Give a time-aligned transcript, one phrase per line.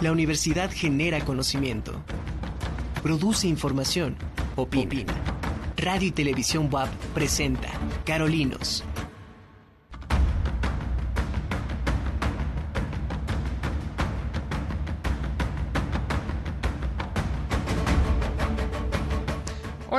[0.00, 1.92] La universidad genera conocimiento,
[3.02, 4.16] produce información,
[4.56, 5.12] opina.
[5.76, 7.68] Radio y Televisión WAP presenta
[8.06, 8.82] Carolinos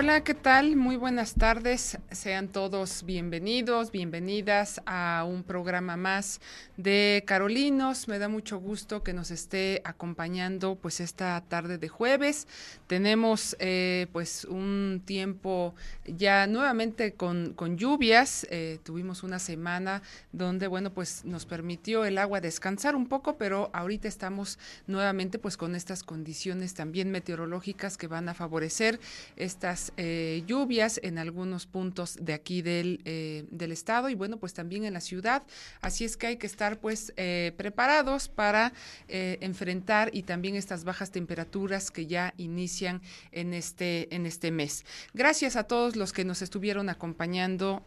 [0.03, 0.77] Hola, ¿qué tal?
[0.77, 1.99] Muy buenas tardes.
[2.09, 6.41] Sean todos bienvenidos, bienvenidas a un programa más
[6.75, 8.07] de Carolinos.
[8.07, 12.47] Me da mucho gusto que nos esté acompañando pues esta tarde de jueves.
[12.87, 18.47] Tenemos eh, pues un tiempo ya nuevamente con, con lluvias.
[18.49, 23.69] Eh, tuvimos una semana donde bueno pues nos permitió el agua descansar un poco, pero
[23.71, 28.99] ahorita estamos nuevamente pues con estas condiciones también meteorológicas que van a favorecer
[29.35, 34.53] estas eh, lluvias en algunos puntos de aquí del, eh, del, estado y bueno, pues
[34.53, 35.43] también en la ciudad.
[35.81, 38.73] Así es que hay que estar pues eh, preparados para
[39.07, 44.85] enfrentar y también estas bajas temperaturas que ya inician en este, en este mes.
[45.13, 47.85] Gracias a todos los que nos estuvieron acompañando,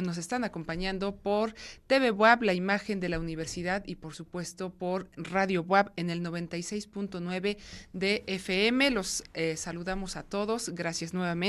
[0.00, 1.54] nos están acompañando por
[1.86, 6.22] TV WAP, la imagen de la universidad y por supuesto por Radio WAP en el
[6.22, 7.56] 96.9
[7.92, 8.90] de FM.
[8.90, 9.24] Los
[9.56, 10.70] saludamos a todos.
[10.70, 11.45] Gracias nuevamente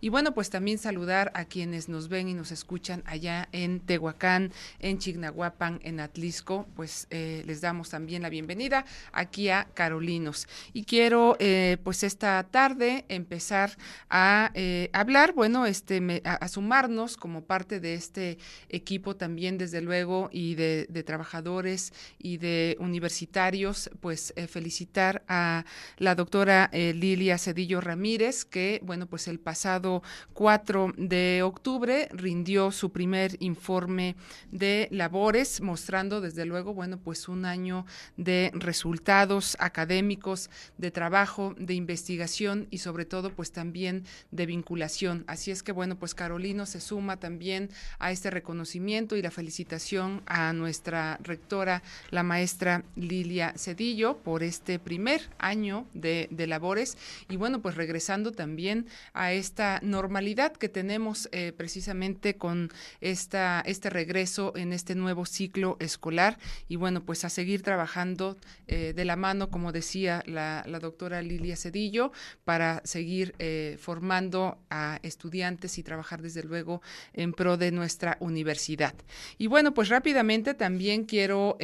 [0.00, 4.50] y bueno, pues también saludar a quienes nos ven y nos escuchan allá en Tehuacán,
[4.78, 10.48] en Chignahuapan, en Atlisco, pues eh, les damos también la bienvenida aquí a Carolinos.
[10.72, 13.76] Y quiero eh, pues esta tarde empezar
[14.08, 18.38] a eh, hablar, bueno, este, a, sumarnos como parte de este
[18.70, 25.64] equipo también, desde luego, y de, de trabajadores y de universitarios, pues felicitar a
[25.98, 30.02] la doctora Lilia Cedillo Ramírez, que, bueno, pues el pasado
[30.34, 34.16] 4 de octubre rindió su primer informe
[34.52, 37.86] de labores, mostrando desde luego, bueno, pues un año
[38.16, 45.24] de resultados académicos, de trabajo, de investigación y sobre todo pues también de vinculación.
[45.26, 50.22] Así es que bueno, pues Carolino se suma también a este reconocimiento y la felicitación
[50.26, 56.96] a nuestra rectora, la maestra Lilia Cedillo, por este primer año de, de labores
[57.28, 63.90] y bueno, pues regresando también a esta normalidad que tenemos eh, precisamente con esta, este
[63.90, 69.16] regreso en este nuevo ciclo escolar y bueno, pues a seguir trabajando eh, de la
[69.16, 72.12] mano, como decía la, doctora Lilia Cedillo,
[72.44, 78.94] para seguir eh, formando a estudiantes y trabajar desde luego en pro de nuestra universidad.
[79.38, 81.56] Y bueno, pues rápidamente también quiero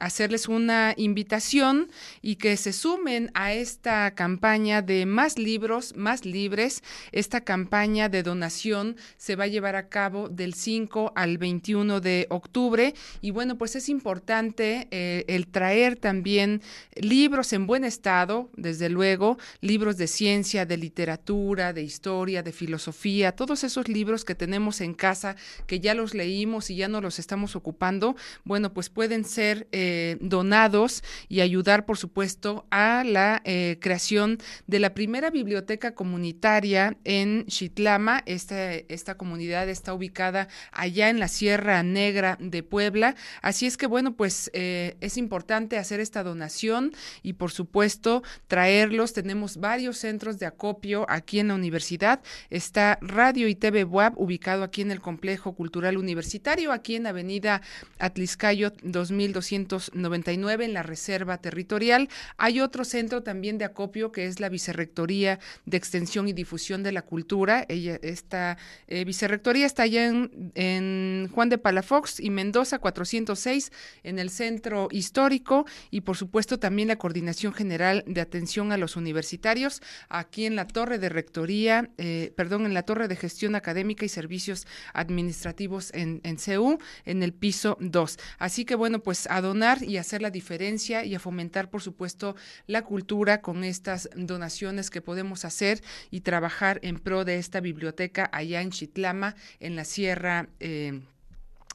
[0.00, 1.90] hacerles una invitación
[2.22, 6.82] y que se sumen a esta campaña de más libros, más libres.
[7.12, 12.26] Esta campaña de donación se va a llevar a cabo del 5 al 21 de
[12.30, 16.62] octubre y bueno, pues es importante eh, el traer también
[16.94, 23.32] libros en buen estado, desde luego, libros de ciencia, de literatura, de historia, de filosofía,
[23.32, 27.18] todos esos libros que tenemos en casa, que ya los leímos y ya no los
[27.18, 29.68] estamos ocupando, bueno, pues pueden ser...
[29.72, 35.94] Eh, eh, donados y ayudar, por supuesto, a la eh, creación de la primera biblioteca
[35.94, 38.22] comunitaria en Chitlama.
[38.24, 43.14] Esta, esta comunidad está ubicada allá en la Sierra Negra de Puebla.
[43.42, 46.92] Así es que, bueno, pues eh, es importante hacer esta donación
[47.22, 49.12] y, por supuesto, traerlos.
[49.12, 52.22] Tenemos varios centros de acopio aquí en la universidad.
[52.48, 57.60] Está Radio y TV WAP, ubicado aquí en el Complejo Cultural Universitario, aquí en Avenida
[57.98, 62.08] Atliscayo 2200 99 en la Reserva Territorial.
[62.36, 66.92] Hay otro centro también de acopio que es la Vicerrectoría de Extensión y Difusión de
[66.92, 67.64] la Cultura.
[67.68, 68.58] Ella, esta
[68.88, 74.88] eh, vicerrectoría está allá en, en, Juan de Palafox y Mendoza 406 en el centro
[74.90, 80.56] histórico y por supuesto también la Coordinación General de Atención a los Universitarios aquí en
[80.56, 85.90] la Torre de Rectoría, eh, perdón, en la Torre de Gestión Académica y Servicios Administrativos
[85.94, 88.18] en, en CEU, en el piso 2.
[88.38, 92.36] Así que bueno, pues a donar y hacer la diferencia y a fomentar, por supuesto,
[92.66, 98.28] la cultura con estas donaciones que podemos hacer y trabajar en pro de esta biblioteca
[98.32, 100.48] allá en Chitlama, en la Sierra.
[100.60, 101.00] Eh,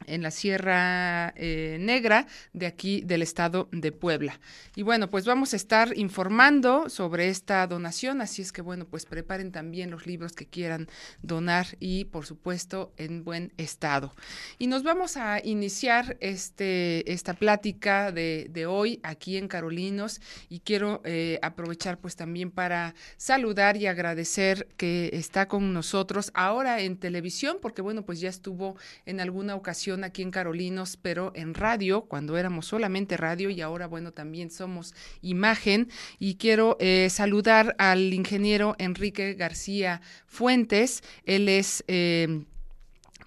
[0.06, 4.40] en la Sierra eh, Negra de aquí del estado de Puebla.
[4.76, 9.06] Y bueno, pues vamos a estar informando sobre esta donación, así es que bueno, pues
[9.06, 10.88] preparen también los libros que quieran
[11.22, 14.16] donar y por supuesto en buen estado.
[14.58, 20.60] Y nos vamos a iniciar este, esta plática de, de hoy aquí en Carolinos y
[20.60, 26.98] quiero eh, aprovechar pues también para saludar y agradecer que está con nosotros ahora en
[26.98, 32.02] televisión, porque bueno, pues ya estuvo en alguna ocasión aquí en Carolinos, pero en radio,
[32.02, 35.90] cuando éramos solamente radio y ahora, bueno, también somos imagen.
[36.20, 41.04] Y quiero eh, saludar al ingeniero Enrique García Fuentes.
[41.26, 41.84] Él es...
[41.88, 42.46] Eh,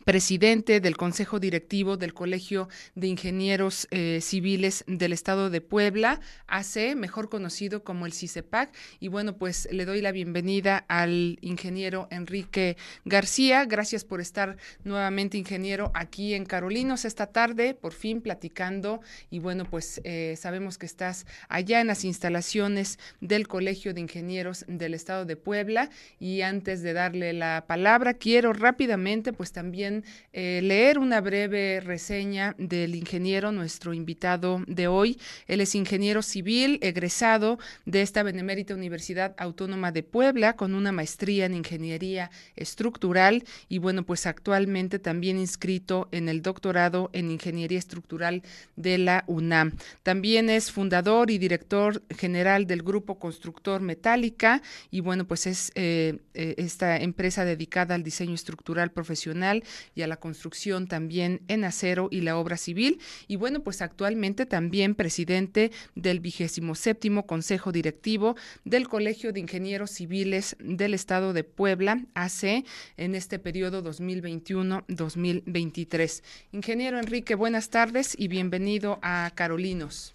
[0.04, 6.96] presidente del Consejo Directivo del Colegio de Ingenieros eh, Civiles del Estado de Puebla, AC,
[6.96, 8.74] mejor conocido como el CICEPAC.
[9.00, 13.64] Y bueno, pues le doy la bienvenida al ingeniero Enrique García.
[13.64, 19.00] Gracias por estar nuevamente, ingeniero, aquí en Carolinos esta tarde, por fin platicando.
[19.30, 24.64] Y bueno, pues eh, sabemos que estás allá en las instalaciones del Colegio de Ingenieros
[24.68, 25.90] del Estado de Puebla.
[26.18, 29.91] Y antes de darle la palabra, quiero rápidamente, pues también
[30.32, 35.18] eh, leer una breve reseña del ingeniero, nuestro invitado de hoy.
[35.46, 41.46] Él es ingeniero civil, egresado de esta Benemérita Universidad Autónoma de Puebla, con una maestría
[41.46, 48.42] en ingeniería estructural y bueno, pues actualmente también inscrito en el doctorado en ingeniería estructural
[48.76, 49.72] de la UNAM.
[50.02, 56.18] También es fundador y director general del Grupo Constructor Metálica y bueno, pues es eh,
[56.34, 62.08] eh, esta empresa dedicada al diseño estructural profesional y a la construcción también en acero
[62.10, 62.98] y la obra civil.
[63.28, 69.90] Y bueno, pues actualmente también presidente del vigésimo séptimo Consejo Directivo del Colegio de Ingenieros
[69.90, 72.64] Civiles del Estado de Puebla, AC,
[72.96, 76.22] en este periodo 2021-2023.
[76.52, 80.14] Ingeniero Enrique, buenas tardes y bienvenido a Carolinos.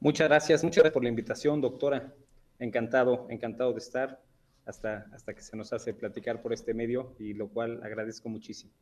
[0.00, 2.14] Muchas gracias, muchas gracias por la invitación, doctora.
[2.58, 4.20] Encantado, encantado de estar
[4.66, 8.72] hasta, hasta que se nos hace platicar por este medio y lo cual agradezco muchísimo.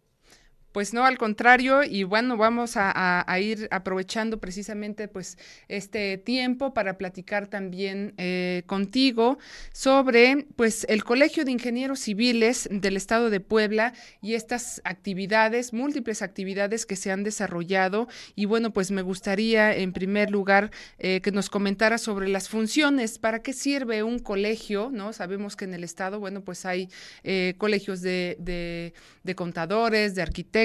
[0.72, 6.98] Pues no, al contrario, y bueno, vamos a, ir aprovechando precisamente pues este tiempo para
[6.98, 9.38] platicar también eh, contigo
[9.72, 16.20] sobre pues el Colegio de Ingenieros Civiles del Estado de Puebla y estas actividades, múltiples
[16.20, 18.06] actividades que se han desarrollado.
[18.34, 23.18] Y bueno, pues me gustaría en primer lugar eh, que nos comentara sobre las funciones,
[23.18, 25.14] para qué sirve un colegio, ¿no?
[25.14, 26.90] Sabemos que en el Estado, bueno, pues hay
[27.24, 28.92] eh, colegios de, de,
[29.22, 30.57] de contadores, de arquitectos,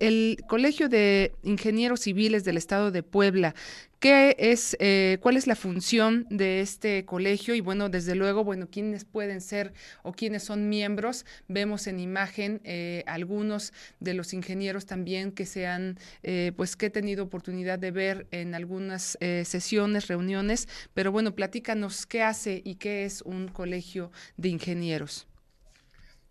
[0.00, 3.54] el Colegio de Ingenieros Civiles del Estado de Puebla.
[3.98, 7.54] ¿Qué es, eh, cuál es la función de este colegio?
[7.54, 9.72] Y bueno, desde luego, bueno, quiénes pueden ser
[10.02, 11.24] o quiénes son miembros.
[11.48, 16.86] Vemos en imagen eh, algunos de los ingenieros también que se han, eh, pues que
[16.86, 20.68] he tenido oportunidad de ver en algunas sesiones, reuniones.
[20.94, 25.26] Pero bueno, platícanos qué hace y qué es un colegio de ingenieros.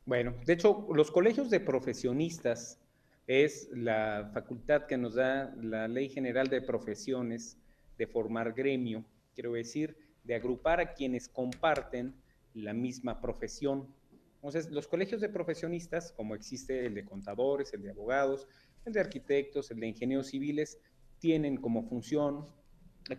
[0.06, 2.80] Bueno, de hecho, los colegios de profesionistas
[3.28, 7.58] es la facultad que nos da la Ley General de Profesiones
[7.98, 12.16] de formar gremio, quiero decir, de agrupar a quienes comparten
[12.54, 13.94] la misma profesión.
[14.36, 18.48] Entonces, los colegios de profesionistas, como existe el de contadores, el de abogados,
[18.86, 20.80] el de arquitectos, el de ingenieros civiles,
[21.20, 22.46] tienen como función,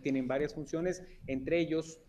[0.01, 1.99] tienen varias funciones, entre ellos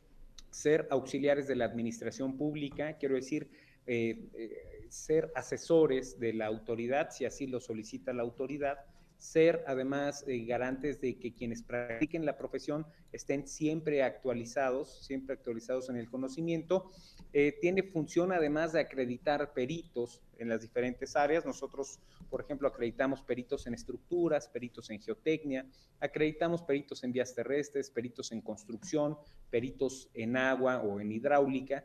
[0.50, 3.50] ser auxiliares de la administración pública, quiero decir,
[3.87, 8.78] eh, eh, ser asesores de la autoridad, si así lo solicita la autoridad,
[9.20, 15.90] ser además eh, garantes de que quienes practiquen la profesión estén siempre actualizados, siempre actualizados
[15.90, 16.90] en el conocimiento.
[17.32, 21.44] Eh, tiene función además de acreditar peritos en las diferentes áreas.
[21.44, 22.00] Nosotros,
[22.31, 25.66] por ejemplo, acreditamos peritos en estructuras, peritos en geotecnia,
[26.00, 29.19] acreditamos peritos en vías terrestres, peritos en construcción,
[29.50, 31.84] peritos en agua o en hidráulica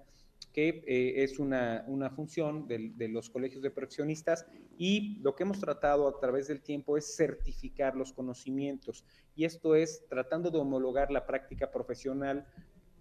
[0.55, 4.45] que eh, es una, una función de, los colegios de profesionistas
[4.77, 9.03] y lo que hemos tratado a través del tiempo es certificar los conocimientos.
[9.35, 12.47] Y esto es tratando de homologar la práctica profesional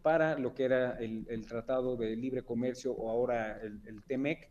[0.02, 4.50] para lo que era el, el Tratado de Libre Comercio o ahora el, el TEMEC,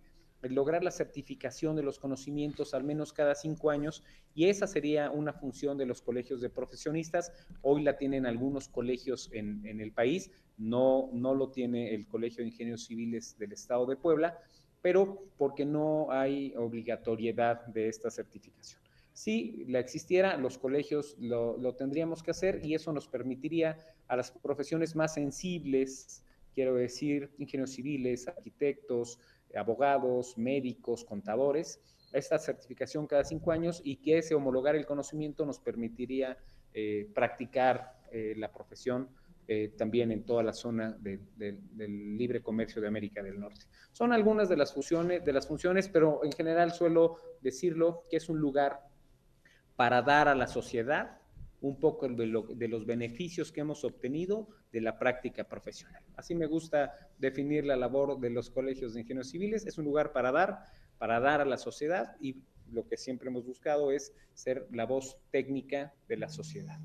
[0.49, 4.03] lograr la certificación de los conocimientos al menos cada cinco años
[4.35, 7.31] y esa sería una función de los colegios de profesionistas.
[7.61, 12.43] Hoy la tienen algunos colegios en, en el país, no, no lo tiene el Colegio
[12.43, 14.39] de Ingenieros Civiles del Estado de Puebla,
[14.81, 18.81] pero porque no hay obligatoriedad de esta certificación.
[19.13, 24.15] Si la existiera, los colegios lo, lo tendríamos que hacer y eso nos permitiría a
[24.15, 26.23] las profesiones más sensibles,
[26.53, 29.19] quiero decir, ingenieros civiles, arquitectos,
[29.55, 31.81] abogados, médicos, contadores,
[32.11, 36.37] esta certificación cada cinco años y que ese homologar el conocimiento nos permitiría
[36.73, 39.09] eh, practicar eh, la profesión
[39.47, 43.65] eh, también en toda la zona de, de, del libre comercio de América del Norte.
[43.91, 48.39] Son algunas de las, de las funciones, pero en general suelo decirlo que es un
[48.39, 48.79] lugar
[49.75, 51.19] para dar a la sociedad
[51.63, 56.03] un poco de, lo, de, los beneficios que hemos obtenido de la práctica profesional.
[56.17, 59.65] Así me gusta definir la labor de los colegios de ingenieros civiles.
[59.65, 60.65] Es un lugar para dar,
[60.97, 65.17] para dar a la sociedad y lo que siempre hemos buscado es ser la voz
[65.31, 66.77] técnica de la sociedad.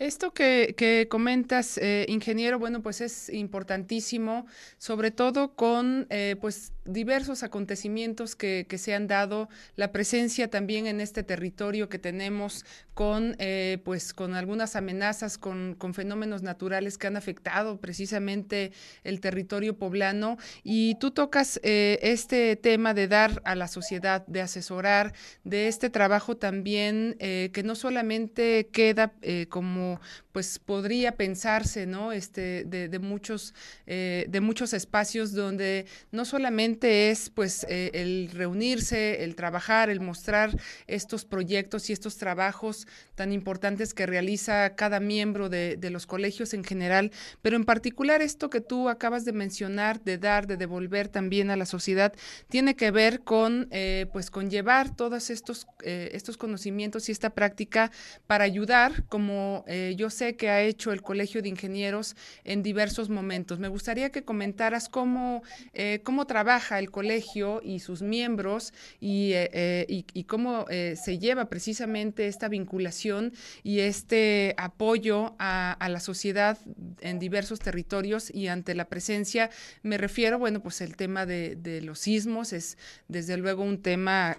[0.00, 4.46] Esto que, comentas, eh, ingeniero, bueno, pues es importantísimo,
[4.78, 11.02] sobre todo con eh, pues diversos acontecimientos que, se han dado, la presencia también en
[11.02, 12.64] este territorio que tenemos
[12.94, 18.72] con eh, pues con algunas amenazas, con, con, fenómenos naturales que han afectado precisamente
[19.04, 20.38] el territorio poblano.
[20.64, 25.12] Y tú tocas este tema de dar a la sociedad, de asesorar,
[25.44, 29.12] de este trabajo también que no solamente queda
[29.50, 29.89] como
[30.32, 32.12] pues podría pensarse, ¿no?
[32.12, 33.54] Este, de, muchos,
[33.86, 40.00] eh, de muchos espacios donde no solamente es pues eh, el reunirse, el trabajar, el
[40.00, 40.56] mostrar
[40.86, 46.62] estos proyectos y estos trabajos tan importantes que realiza cada miembro de, los colegios en
[46.62, 47.10] general,
[47.42, 51.56] pero en particular esto que tú acabas de mencionar, de dar, de devolver también a
[51.56, 52.12] la sociedad,
[52.48, 57.90] tiene que ver con eh, pues con llevar todos estos, estos conocimientos y esta práctica
[58.28, 59.64] para ayudar, como
[59.96, 63.58] yo sé que ha hecho el Colegio de Ingenieros en diversos momentos.
[63.58, 69.50] Me gustaría que comentaras cómo, eh, cómo trabaja el colegio y sus miembros y, eh,
[69.52, 73.32] eh, y, cómo se lleva precisamente esta vinculación
[73.64, 76.56] y este apoyo a, la sociedad
[77.00, 79.50] en diversos territorios y ante la presencia,
[79.82, 84.36] me refiero, bueno, pues el tema de, los sismos es desde luego un tema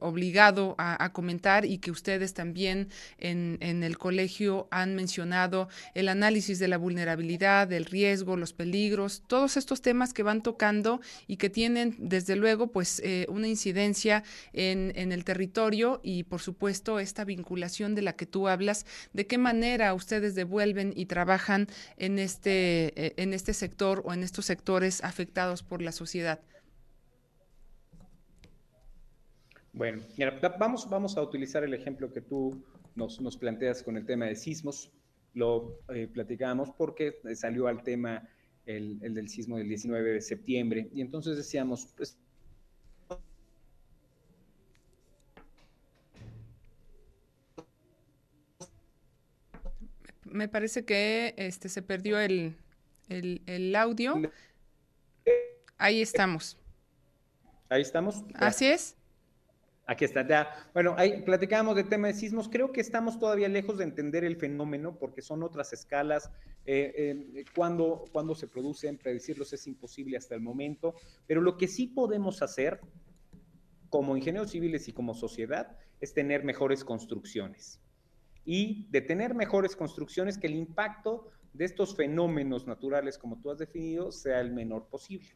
[0.00, 6.08] obligado a, a, comentar y que ustedes también en, en el colegio han mencionado el
[6.08, 11.36] análisis de la vulnerabilidad, del riesgo, los peligros, todos estos temas que van tocando y
[11.36, 17.00] que tienen, desde luego, pues eh, una incidencia en, en, el territorio y, por supuesto,
[17.00, 21.66] esta vinculación de la que tú hablas, de qué manera ustedes devuelven y trabajan
[21.96, 26.40] en este, eh, en este sector o en estos sectores afectados por la sociedad.
[29.72, 30.02] Bueno,
[30.58, 32.64] vamos, vamos a utilizar el ejemplo que tú
[32.98, 34.92] nos, nos planteas con el tema de sismos
[35.34, 38.28] lo eh, platicábamos porque salió al tema
[38.66, 40.88] el, del sismo del 19 de septiembre.
[40.92, 42.18] Y entonces decíamos, pues,
[50.24, 52.54] Me parece que este se perdió el,
[53.08, 54.20] el audio.
[55.78, 56.58] Ahí estamos.
[57.70, 58.22] Ahí estamos.
[58.34, 58.94] Así es.
[59.90, 60.50] Aquí está, ya.
[60.74, 62.50] Bueno, ahí platicábamos del tema de sismos.
[62.50, 66.30] Creo que estamos todavía lejos de entender el fenómeno porque son otras escalas.
[66.66, 66.92] Eh,
[67.34, 70.94] eh, cuando, cuando se producen, predecirlos es imposible hasta el momento.
[71.26, 72.82] Pero lo que sí podemos hacer
[73.88, 77.80] como ingenieros civiles y como sociedad es tener mejores construcciones.
[78.44, 83.56] Y de tener mejores construcciones que el impacto de estos fenómenos naturales, como tú has
[83.56, 85.30] definido, sea el menor posible.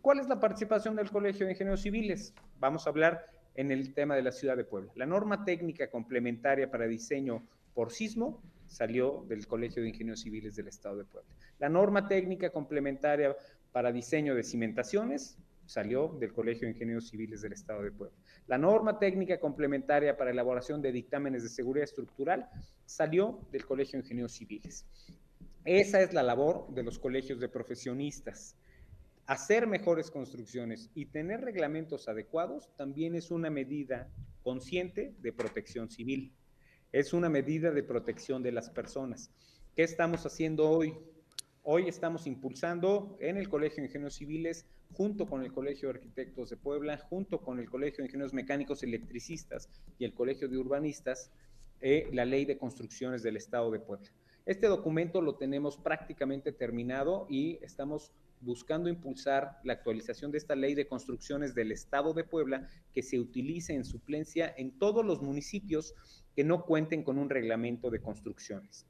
[0.00, 2.32] ¿Cuál es la participación del Colegio de Ingenieros Civiles?
[2.60, 4.90] Vamos a hablar en el tema de la ciudad de Puebla.
[4.94, 10.68] La norma técnica complementaria para diseño por sismo salió del Colegio de Ingenieros Civiles del
[10.68, 11.28] Estado de Puebla.
[11.58, 13.36] La norma técnica complementaria
[13.70, 15.36] para diseño de cimentaciones
[15.66, 18.16] salió del Colegio de Ingenieros Civiles del Estado de Puebla.
[18.46, 22.48] La norma técnica complementaria para elaboración de dictámenes de seguridad estructural
[22.86, 24.86] salió del Colegio de Ingenieros Civiles.
[25.66, 28.56] Esa es la labor de los colegios de profesionistas
[29.30, 34.10] hacer mejores construcciones y tener reglamentos adecuados también es una medida
[34.42, 36.34] consciente de protección civil.
[36.90, 39.30] Es una medida de protección de las personas.
[39.76, 40.96] ¿Qué estamos haciendo hoy?
[41.62, 46.50] Hoy estamos impulsando en el Colegio de Ingenieros Civiles, junto con el Colegio de Arquitectos
[46.50, 51.30] de Puebla, junto con el Colegio de Ingenieros Mecánicos Electricistas y el Colegio de Urbanistas,
[51.80, 54.10] eh, la Ley de Construcciones del Estado de Puebla.
[54.44, 60.74] Este documento lo tenemos prácticamente terminado y estamos buscando impulsar la actualización de esta ley
[60.74, 65.94] de construcciones del Estado de Puebla que se utilice en suplencia en todos los municipios
[66.34, 68.86] que no cuenten con un reglamento de construcciones.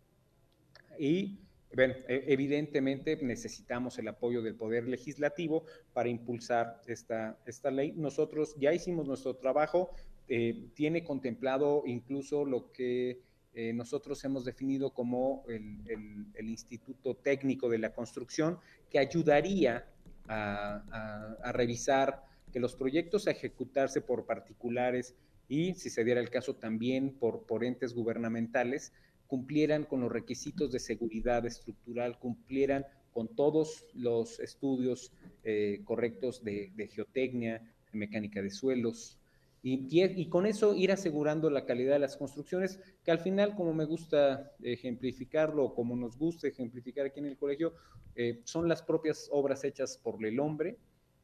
[0.99, 1.41] Y
[1.75, 7.93] bueno, e, evidentemente necesitamos el apoyo del Poder Legislativo para impulsar esta, esta ley.
[7.97, 9.91] Nosotros ya hicimos nuestro trabajo,
[10.29, 13.21] eh, tiene contemplado incluso lo que
[13.53, 19.87] eh, nosotros hemos definido como el, Instituto Técnico de la Construcción, que ayudaría
[20.29, 25.15] a, revisar que los proyectos a ejecutarse por particulares
[25.49, 28.93] y, si se diera el caso, también por, entes gubernamentales,
[29.27, 36.73] cumplieran con los requisitos de seguridad estructural, cumplieran con todos los estudios eh, correctos de,
[36.77, 37.59] de geotecnia,
[37.93, 39.20] de mecánica de suelos,
[39.63, 43.85] y, con eso ir asegurando la calidad de las construcciones, que al final, como me
[43.85, 47.75] gusta ejemplificarlo, como nos gusta ejemplificar aquí en el colegio,
[48.15, 50.79] eh, son las propias obras hechas por el hombre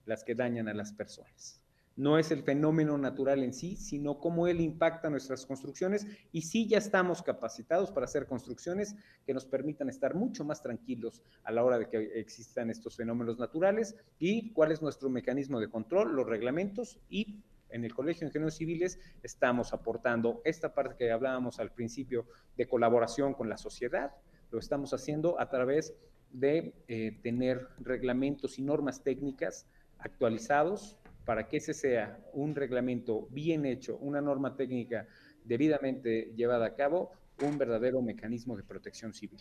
[0.04, 1.62] las que dañan a las personas.
[1.98, 6.68] no es el fenómeno natural en sí, sino cómo él impacta nuestras construcciones y sí
[6.68, 11.64] ya estamos capacitados para hacer construcciones que nos permitan estar mucho más tranquilos a la
[11.64, 16.26] hora de que existan estos fenómenos naturales y cuál es nuestro mecanismo de control, los
[16.26, 17.42] reglamentos y
[17.76, 22.66] en el Colegio de Ingenieros Civiles estamos aportando esta parte que hablábamos al principio de
[22.66, 24.12] colaboración con la sociedad,
[24.50, 25.94] lo estamos haciendo a través
[26.32, 29.66] de eh, tener reglamentos y normas técnicas
[29.98, 35.06] actualizados para que ese sea un reglamento bien hecho, una norma técnica
[35.44, 39.40] debidamente llevada a cabo, un verdadero mecanismo de protección civil.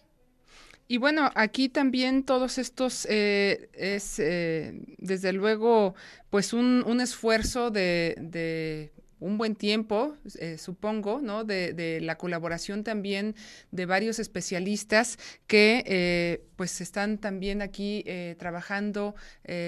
[0.87, 5.95] Y bueno, aquí también todos estos eh, es, eh, desde luego,
[6.29, 11.43] pues un, un esfuerzo de, de un buen tiempo, eh, supongo, ¿no?
[11.43, 13.35] De, la colaboración también
[13.71, 15.17] de varios especialistas
[15.47, 19.15] que eh, pues están también aquí eh, trabajando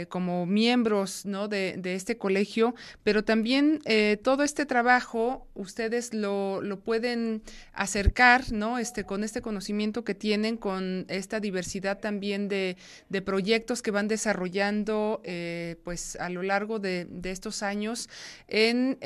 [0.10, 1.48] como miembros, ¿no?
[1.48, 3.80] De, este colegio, pero también
[4.24, 7.42] todo este trabajo ustedes lo, lo, pueden
[7.74, 8.78] acercar, ¿no?
[8.78, 12.78] Este, con este conocimiento que tienen, con esta diversidad también de,
[13.10, 15.22] de proyectos que van desarrollando
[15.84, 18.10] pues a lo largo de, estos años
[18.48, 18.98] en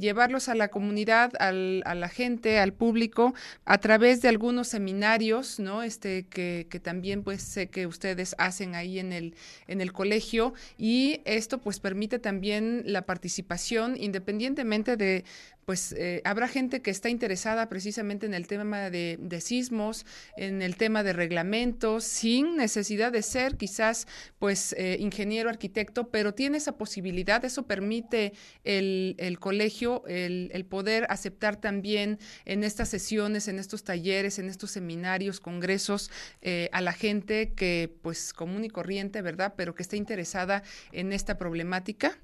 [0.00, 5.82] llevarlos a la comunidad, a la gente, al público, a través de algunos seminarios, ¿no?
[5.82, 9.34] Este, que, que, también pues sé que ustedes hacen ahí en el,
[9.66, 15.24] en el colegio y esto pues permite también la participación independientemente de
[15.66, 20.06] pues eh, habrá gente que está interesada precisamente en el tema de, sismos,
[20.36, 24.06] en el tema de reglamentos, sin necesidad de ser quizás
[24.38, 28.32] pues eh, ingeniero, arquitecto, pero tiene esa posibilidad, eso permite
[28.62, 35.40] el, colegio el, poder aceptar también en estas sesiones, en estos talleres, en estos seminarios,
[35.40, 39.54] congresos, eh, a la gente que pues común y corriente, ¿verdad?
[39.56, 42.16] Pero que está interesada en esta problemática.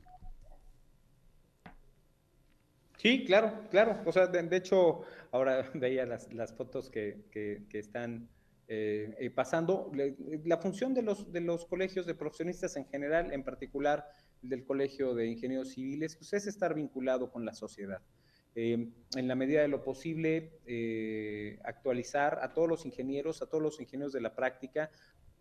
[3.03, 4.01] Sí, claro, claro.
[4.07, 8.29] O sea, de, hecho, ahora veía las, las fotos que, que, están
[8.69, 9.91] eh, eh, pasando.
[10.45, 14.07] la función de los, de los colegios de profesionistas en general, en particular
[14.41, 18.01] del Colegio de Ingenieros Civiles, pues es estar vinculado con la sociedad.
[18.55, 20.61] Eh, en la medida de lo posible,
[21.65, 24.91] actualizar a todos los ingenieros, a todos los ingenieros de la práctica,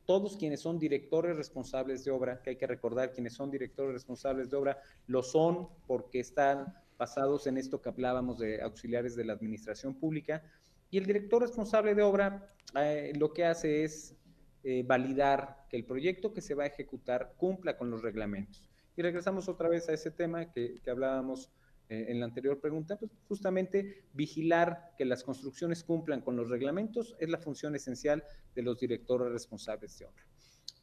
[0.08, 4.50] todos quienes son directores responsables de obra, que hay que recordar, quienes son directores responsables
[4.50, 9.34] de obra, lo son porque están basados en esto que hablábamos de auxiliares de la
[9.34, 10.44] administración pública.
[10.92, 12.46] Y el director responsable de obra
[12.80, 14.16] eh, lo que hace es
[14.64, 18.70] eh, validar que el proyecto que se va a ejecutar cumpla con los reglamentos.
[18.96, 21.50] Y regresamos otra vez a ese tema que, hablábamos
[21.90, 27.16] eh, en la anterior pregunta, pues justamente vigilar que las construcciones cumplan con los reglamentos
[27.20, 30.24] es la función esencial de los directores responsables de obra.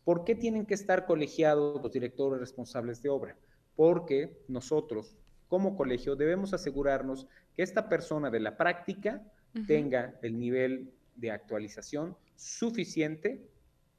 [0.02, 3.38] ¿Por qué tienen que estar colegiados los directores responsables de obra?
[3.76, 5.16] Porque nosotros,
[5.48, 9.22] como colegio debemos asegurarnos que esta persona de la práctica
[9.66, 13.48] tenga el nivel de actualización suficiente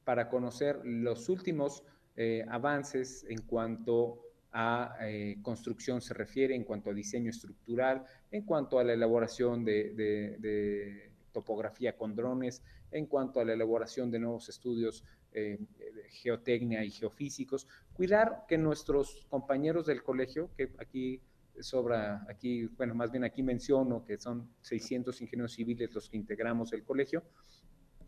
[0.06, 1.84] para conocer los últimos
[2.16, 8.44] eh, avances en cuanto a eh, construcción se refiere, en cuanto a diseño estructural, en
[8.44, 14.50] cuanto a la elaboración de, topografía con drones, en cuanto a la elaboración de nuevos
[14.50, 21.22] estudios eh, de geotecnia y geofísicos, cuidar que nuestros compañeros del colegio, que aquí
[21.62, 26.74] sobra aquí, bueno, más bien aquí menciono que son 600 ingenieros civiles los que integramos
[26.74, 27.24] el colegio.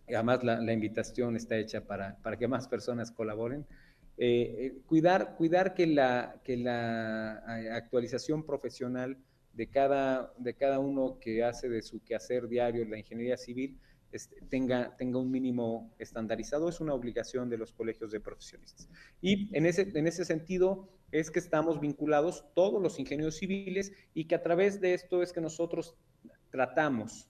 [0.07, 3.65] Y además la, invitación está hecha para, para, que más personas colaboren.
[4.17, 7.43] Eh, eh, cuidar, cuidar que la, que la
[7.75, 9.17] actualización profesional
[9.53, 13.79] de cada, de cada uno que hace de su quehacer diario la ingeniería civil
[14.11, 18.89] este, tenga, tenga un mínimo estandarizado, es una obligación de los colegios de profesionistas.
[19.21, 24.25] Y en ese, en ese sentido es que estamos vinculados todos los ingenieros civiles y
[24.25, 25.95] que a través de esto es que nosotros
[26.49, 27.27] tratamos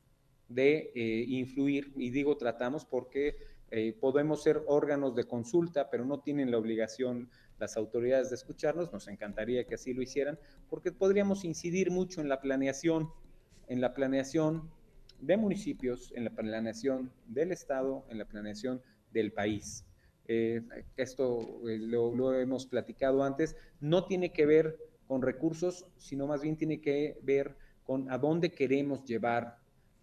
[0.50, 3.38] de eh, influir, y digo tratamos porque
[3.70, 8.92] eh, podemos ser órganos de consulta, pero no tienen la obligación las autoridades de escucharnos,
[8.92, 10.40] nos encantaría que así lo hicieran,
[10.70, 13.10] porque podríamos incidir mucho en la planeación,
[13.68, 14.70] en la planeación
[15.22, 18.82] de municipios, en la planeación del Estado, en la planeación
[19.14, 19.86] del país.
[20.28, 20.62] Eh,
[20.98, 26.58] esto eh, lo, hemos platicado antes, no tiene que ver con recursos, sino más bien
[26.58, 29.58] tiene que ver con a dónde queremos llevar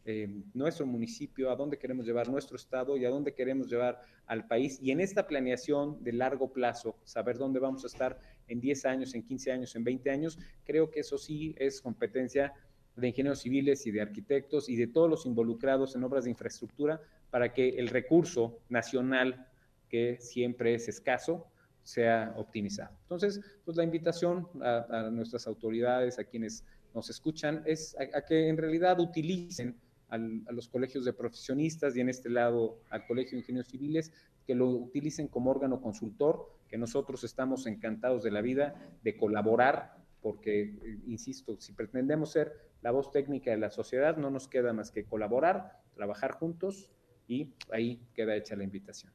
[0.04, 4.46] eh, nuestro municipio, a dónde queremos llevar nuestro estado y a dónde queremos llevar al
[4.46, 4.78] país.
[4.82, 9.14] Y en esta planeación de largo plazo, saber dónde vamos a estar en 10 años,
[9.14, 12.52] en 15 años, en 20 años, creo que eso sí es competencia
[12.98, 17.00] de ingenieros civiles y de arquitectos y de todos los involucrados en obras de infraestructura
[17.30, 19.46] para que el recurso nacional,
[19.88, 21.46] que siempre es escaso,
[21.82, 22.94] sea optimizado.
[23.02, 28.56] Entonces, pues la invitación a, nuestras autoridades, a quienes nos escuchan, es a, que en
[28.56, 29.76] realidad utilicen
[30.10, 34.12] a los colegios de profesionistas y en este lado al Colegio de Ingenieros Civiles,
[34.46, 39.97] que lo utilicen como órgano consultor, que nosotros estamos encantados de la vida de colaborar,
[40.22, 42.52] porque, eh, insisto, si pretendemos ser
[42.82, 46.90] la voz técnica de la sociedad, no nos queda más que colaborar, trabajar juntos
[47.26, 49.12] y ahí queda hecha la invitación.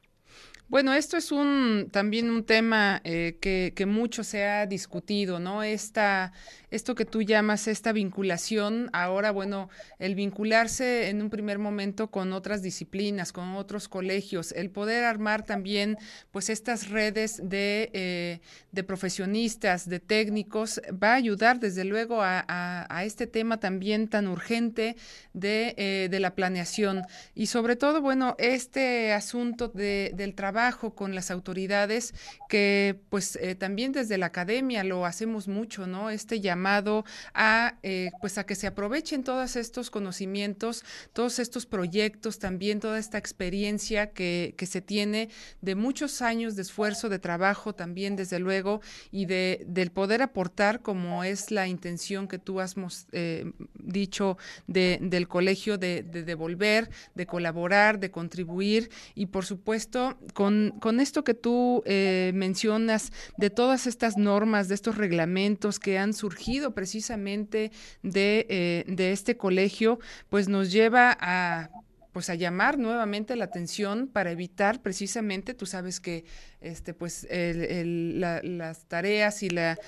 [0.68, 5.62] Bueno, esto es un también un tema eh, que, que, mucho se ha discutido, ¿no?
[5.62, 6.32] Esta,
[6.74, 9.68] esto que tú llamas esta vinculación, ahora, bueno,
[10.00, 15.44] el vincularse en un primer momento con otras disciplinas, con otros colegios, el poder armar
[15.44, 15.96] también,
[16.32, 18.40] pues, estas redes de, eh,
[18.72, 24.26] de profesionistas, de técnicos, va a ayudar, desde luego, a, a, este tema también tan
[24.26, 24.96] urgente
[25.32, 27.02] de, eh, de, la planeación.
[27.36, 32.14] Y sobre todo, bueno, este asunto de, del trabajo con las autoridades,
[32.48, 36.08] que pues eh, también desde la academia lo hacemos mucho, ¿no?
[36.08, 40.82] Este llamado a eh, pues a que se aprovechen todos estos conocimientos,
[41.12, 45.28] todos estos proyectos, también toda esta experiencia que, que se tiene
[45.60, 50.80] de muchos años de esfuerzo, de trabajo también, desde luego, y de, del poder aportar
[50.80, 52.74] como es la intención que tú has
[53.12, 60.13] eh, dicho de, del colegio de, de devolver, de colaborar, de contribuir y por supuesto
[60.32, 66.14] con, esto que tú eh, mencionas de todas estas normas, de estos reglamentos que han
[66.14, 67.72] surgido precisamente
[68.02, 69.98] de, eh, de este colegio,
[70.28, 71.70] pues nos lleva a
[72.14, 76.24] pues a llamar nuevamente la atención para evitar precisamente, tú sabes que
[76.64, 79.78] este, pues las tareas y la,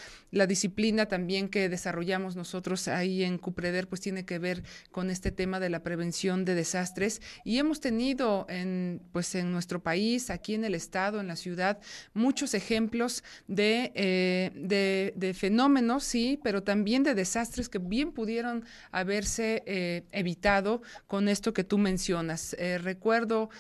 [0.47, 5.61] disciplina también que desarrollamos nosotros ahí en Cupreder, pues tiene que ver con este tema
[5.61, 7.23] de la prevención de desastres.
[7.43, 11.79] Y hemos tenido en, pues en nuestro país, aquí en el estado, en la ciudad,
[12.13, 19.63] muchos ejemplos de, eh, de, fenómenos, sí, pero también de desastres que bien pudieron haberse
[19.67, 22.55] eh, evitado con esto que tú mencionas.
[22.59, 23.51] Eh, recuerdo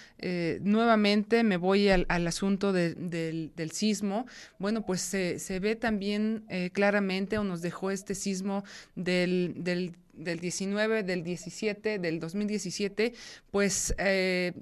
[0.61, 4.26] nuevamente, me voy al, al asunto de del, sismo,
[4.58, 8.64] bueno, pues se, se ve también eh, claramente o nos dejó este sismo
[8.94, 13.14] del, del, del 19, del 17, del 2017,
[13.50, 13.94] pues...
[13.98, 14.52] Eh,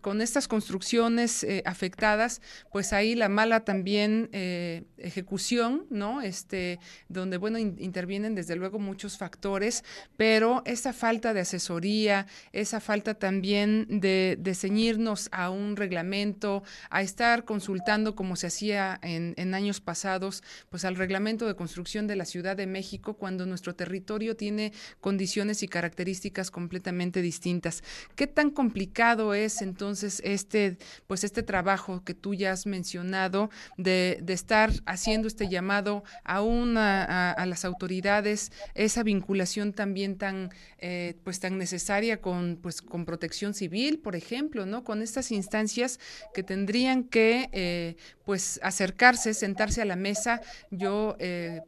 [0.00, 6.22] con estas construcciones eh, afectadas, pues ahí la mala también eh, ejecución, ¿no?
[6.22, 9.84] Este, donde, bueno, intervienen desde luego muchos factores,
[10.16, 17.02] pero esa falta de asesoría, esa falta también de, de ceñirnos a un reglamento, a
[17.02, 22.16] estar consultando como se hacía en, en años pasados, pues al reglamento de construcción de
[22.16, 27.82] la Ciudad de México, cuando nuestro territorio tiene condiciones y características completamente distintas.
[28.14, 33.48] ¿Qué tan complicado es entonces entonces este, pues este trabajo que tú ya has mencionado
[33.78, 41.14] de, de estar haciendo este llamado a, a, las autoridades, esa vinculación también tan, eh,
[41.24, 44.84] pues tan necesaria con, pues con protección civil, por ejemplo, ¿no?
[44.84, 45.98] Con estas instancias
[46.34, 50.42] que tendrían que, eh, pues acercarse, sentarse a la mesa.
[50.70, 51.62] Yo eh,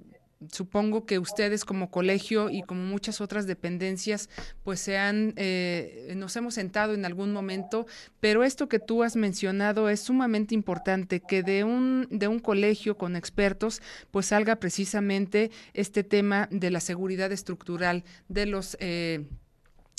[0.51, 4.29] supongo que ustedes como colegio y como muchas otras dependencias,
[4.65, 7.87] pues se han, eh, nos hemos sentado en algún momento,
[8.21, 12.97] pero esto que tú has mencionado es sumamente importante, que de un, de un colegio
[12.97, 18.77] con expertos, pues salga precisamente este tema de la seguridad estructural, de los...
[18.81, 19.27] Eh,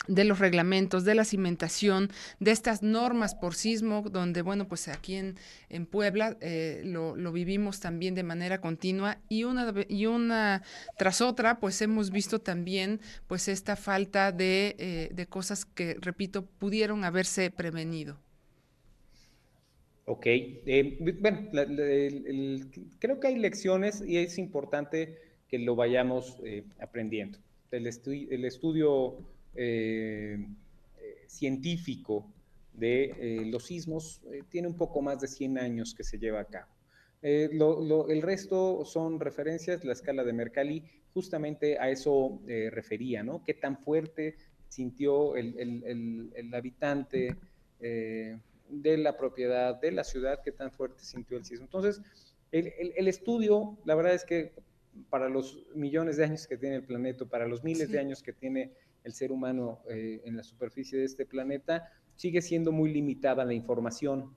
[0.07, 5.15] de los reglamentos, de la cimentación, de estas normas por sismo, donde, bueno, pues aquí
[5.15, 5.35] en,
[5.69, 10.63] en Puebla eh, lo, lo, vivimos también de manera continua y una, y una
[10.97, 16.45] tras otra, pues hemos visto también, pues esta falta de, eh, de cosas que, repito,
[16.45, 18.19] pudieron haberse prevenido.
[20.05, 21.47] Ok, eh, bueno,
[22.99, 26.41] creo que hay lecciones y es importante que lo vayamos
[26.79, 27.39] aprendiendo.
[27.71, 29.17] El, estu el estudio
[29.55, 30.45] eh,
[31.27, 32.31] científico
[32.73, 36.41] de eh, los sismos eh, tiene un poco más de 100 años que se lleva
[36.41, 36.71] a cabo.
[37.21, 43.43] el resto son referencias, la escala de Mercalli justamente a eso refería, ¿no?
[43.45, 44.35] Qué tan fuerte
[44.67, 47.37] sintió el, el, el habitante
[47.79, 51.65] de la propiedad, de la ciudad, qué tan fuerte sintió el sismo.
[51.65, 52.01] Entonces,
[52.53, 54.53] el, estudio, la verdad es que
[55.09, 58.31] para los millones de años que tiene el planeta, para los miles de años que
[58.31, 58.71] tiene
[59.03, 63.53] el ser humano eh, en la superficie de este planeta, sigue siendo muy limitada la
[63.53, 64.35] información.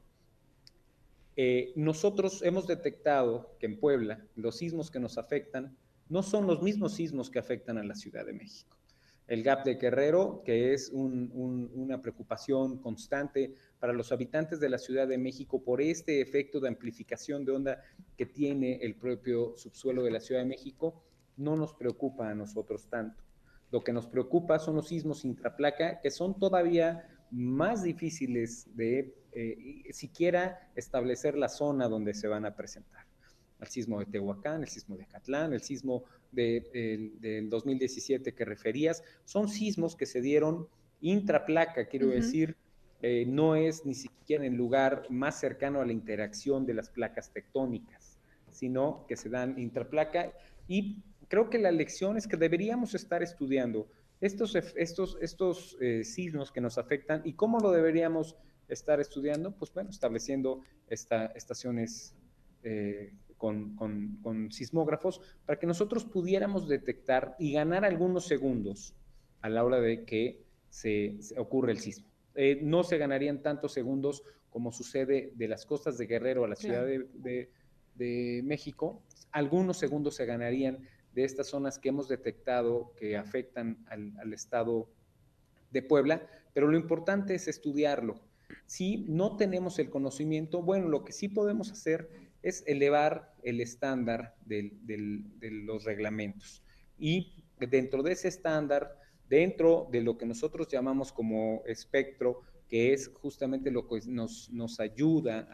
[1.36, 5.76] Eh, nosotros hemos detectado que en Puebla los sismos que nos afectan
[6.08, 8.76] no son los mismos sismos que afectan a la Ciudad de México.
[9.28, 15.08] el gap de Guerrero, que es una preocupación constante para los habitantes de la Ciudad
[15.08, 17.82] de México por este efecto de amplificación de onda
[18.16, 21.02] que tiene el propio subsuelo de la Ciudad de México,
[21.36, 23.25] no nos preocupa a nosotros tanto.
[23.70, 29.82] Lo que nos preocupa son los sismos intraplaca, que son todavía más difíciles de eh,
[29.92, 33.04] siquiera establecer la zona donde se van a presentar.
[33.60, 39.48] El sismo de Tehuacán, el sismo de Catlán, el sismo del 2017 que referías, son
[39.48, 40.68] sismos que se dieron
[41.00, 42.56] intraplaca, quiero decir,
[43.02, 46.90] eh, no es ni siquiera en el lugar más cercano a la interacción de las
[46.90, 48.18] placas tectónicas,
[48.50, 50.32] sino que se dan intraplaca
[50.66, 53.88] y creo que la lección es que deberíamos estar estudiando
[54.20, 58.36] estos, estos, estos eh, sismos que nos afectan y cómo lo deberíamos
[58.68, 62.14] estar estudiando, pues bueno, estableciendo esta, estaciones
[62.62, 68.94] eh, con, con, sismógrafos para que nosotros pudiéramos detectar y ganar algunos segundos
[69.42, 72.08] a la hora de que se, ocurre el sismo.
[72.34, 76.56] Eh, no se ganarían tantos segundos como sucede de las costas de Guerrero a la
[76.56, 77.50] Ciudad de,
[77.94, 79.02] de, México.
[79.32, 80.78] Algunos segundos se ganarían
[81.16, 84.90] de estas zonas que hemos detectado que afectan al, estado
[85.70, 88.20] de Puebla, pero lo importante es estudiarlo.
[88.66, 92.10] Si no tenemos el conocimiento, bueno, lo que sí podemos hacer
[92.42, 94.70] es elevar el estándar de
[95.40, 96.62] los reglamentos.
[96.98, 103.08] Y dentro de ese estándar, dentro de lo que nosotros llamamos como espectro, que es
[103.08, 105.48] justamente lo que nos, nos ayuda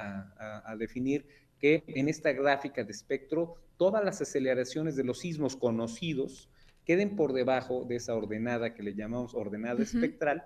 [0.67, 1.25] a, definir
[1.61, 6.49] que en esta gráfica de espectro, todas las aceleraciones de los sismos conocidos
[6.85, 10.45] queden por debajo de esa ordenada que le llamamos ordenada espectral.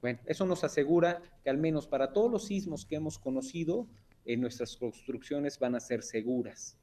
[0.00, 3.88] Bueno, eso nos asegura que al menos para todos los sismos que hemos conocido,
[4.24, 6.78] en nuestras construcciones van a ser seguras.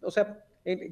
[0.00, 0.42] O sea,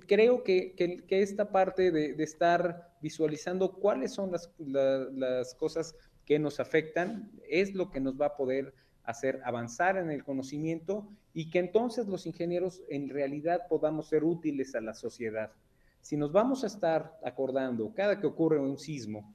[0.07, 0.75] creo que,
[1.09, 5.95] esta parte de, estar visualizando cuáles son las, las cosas
[6.27, 11.09] que nos afectan es lo que nos va a poder hacer avanzar en el conocimiento
[11.33, 15.53] y que entonces los ingenieros en realidad podamos ser útiles a la sociedad.
[16.01, 19.35] Si nos vamos a estar acordando cada que ocurre un sismo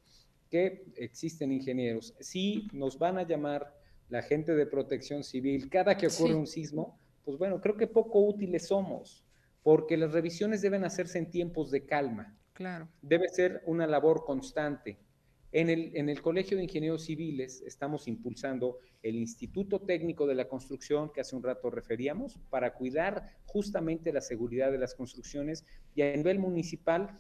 [0.50, 3.74] que existen ingenieros, si nos van a llamar
[4.10, 8.20] la gente de protección civil, cada que ocurre un sismo, pues bueno, creo que poco
[8.22, 9.24] útiles somos,
[9.62, 12.36] porque las revisiones deben hacerse en tiempos de calma.
[12.54, 12.88] Claro.
[13.02, 14.98] Debe ser una labor constante.
[15.52, 20.48] En el, en el Colegio de Ingenieros Civiles estamos impulsando el Instituto Técnico de la
[20.48, 25.66] Construcción, que hace un rato referíamos, para cuidar justamente la seguridad de las construcciones.
[25.96, 27.20] Y a nivel municipal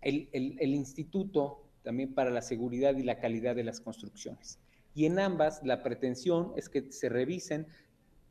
[0.00, 4.58] el, el, el Instituto también para la seguridad y la calidad de las construcciones.
[4.94, 7.66] Y en ambas la pretensión es que se revisen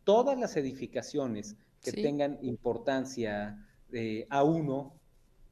[0.04, 4.92] todas las edificaciones que tengan importancia de A1,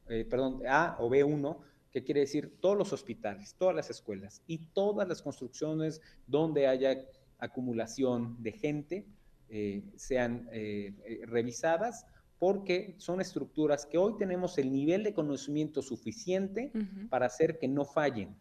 [0.09, 1.57] eh, perdón, A o B1,
[1.91, 6.97] que quiere decir todos los hospitales, todas las escuelas y todas las construcciones donde haya
[7.39, 9.05] acumulación de gente
[9.49, 10.93] eh, sean eh,
[11.25, 12.05] revisadas
[12.39, 16.71] porque son estructuras que hoy tenemos el nivel de conocimiento suficiente
[17.09, 18.35] para hacer que no fallen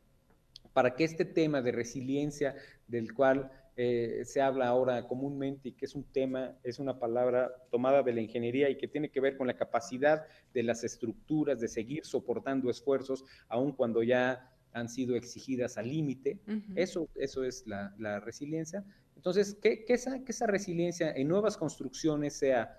[0.76, 2.54] para que este tema de resiliencia
[2.86, 7.52] del cual eh, se habla ahora comúnmente y que es un tema, es una palabra
[7.70, 11.60] tomada de la ingeniería y que tiene que ver con la capacidad de las estructuras
[11.60, 16.38] de seguir soportando esfuerzos, aun cuando ya han sido exigidas al límite.
[16.74, 18.82] eso, eso es la, resiliencia.
[19.14, 22.78] Entonces, que, esa, que esa resiliencia en nuevas construcciones sea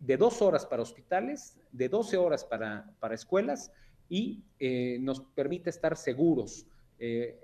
[0.00, 3.72] de dos horas para hospitales, de 12 horas para, para escuelas
[4.08, 6.66] y eh, nos permite estar seguros
[7.00, 7.38] eh,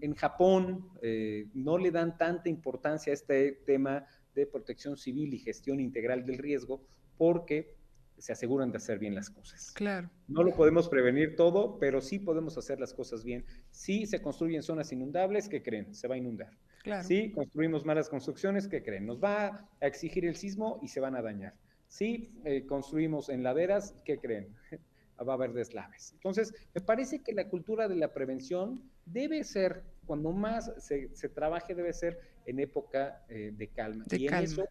[0.00, 5.38] en, Japón eh, no le dan tanta importancia a este tema de protección civil y
[5.38, 6.82] gestión integral del riesgo
[7.16, 7.76] porque
[8.18, 9.72] se aseguran de hacer bien las cosas.
[9.72, 10.10] Claro.
[10.26, 13.44] No lo podemos prevenir todo, pero sí podemos hacer las cosas bien.
[13.70, 15.94] Si se construyen zonas inundables, ¿qué creen?
[15.94, 16.50] Se va a inundar.
[16.82, 17.06] Claro.
[17.06, 19.06] Si construimos malas construcciones, ¿qué creen?
[19.06, 21.54] Nos va a exigir el sismo y se van a dañar.
[21.88, 24.48] Si eh, construimos en laderas, ¿qué creen?
[25.26, 26.12] va a haber deslaves.
[26.14, 31.74] Entonces, me parece que la cultura de la prevención debe ser, cuando más se, trabaje,
[31.74, 34.04] debe ser en época eh, de calma.
[34.10, 34.64] y en eso,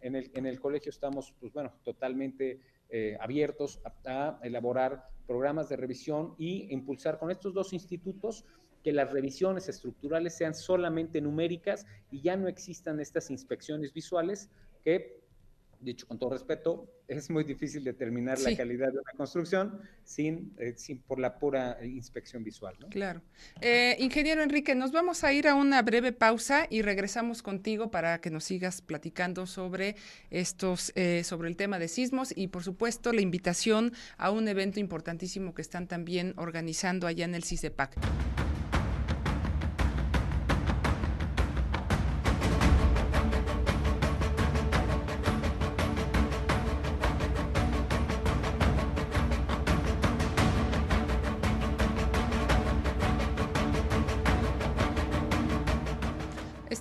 [0.00, 5.76] en, el, en, el, colegio estamos, pues bueno, totalmente eh, abiertos a, elaborar programas de
[5.76, 8.44] revisión y impulsar con estos dos institutos
[8.82, 14.50] que las revisiones estructurales sean solamente numéricas y ya no existan estas inspecciones visuales
[14.82, 15.23] que
[15.84, 20.74] dicho con todo respeto, es muy difícil determinar la calidad de una construcción sin, eh,
[20.76, 22.74] sin por la pura inspección visual.
[22.90, 23.22] Claro.
[23.60, 28.20] Eh, ingeniero Enrique, nos vamos a ir a una breve pausa y regresamos contigo para
[28.20, 29.96] que nos sigas platicando sobre
[30.30, 34.80] estos, eh, sobre el tema de sismos y por supuesto la invitación a un evento
[34.80, 38.53] importantísimo que están también organizando allá en el CICEPAC.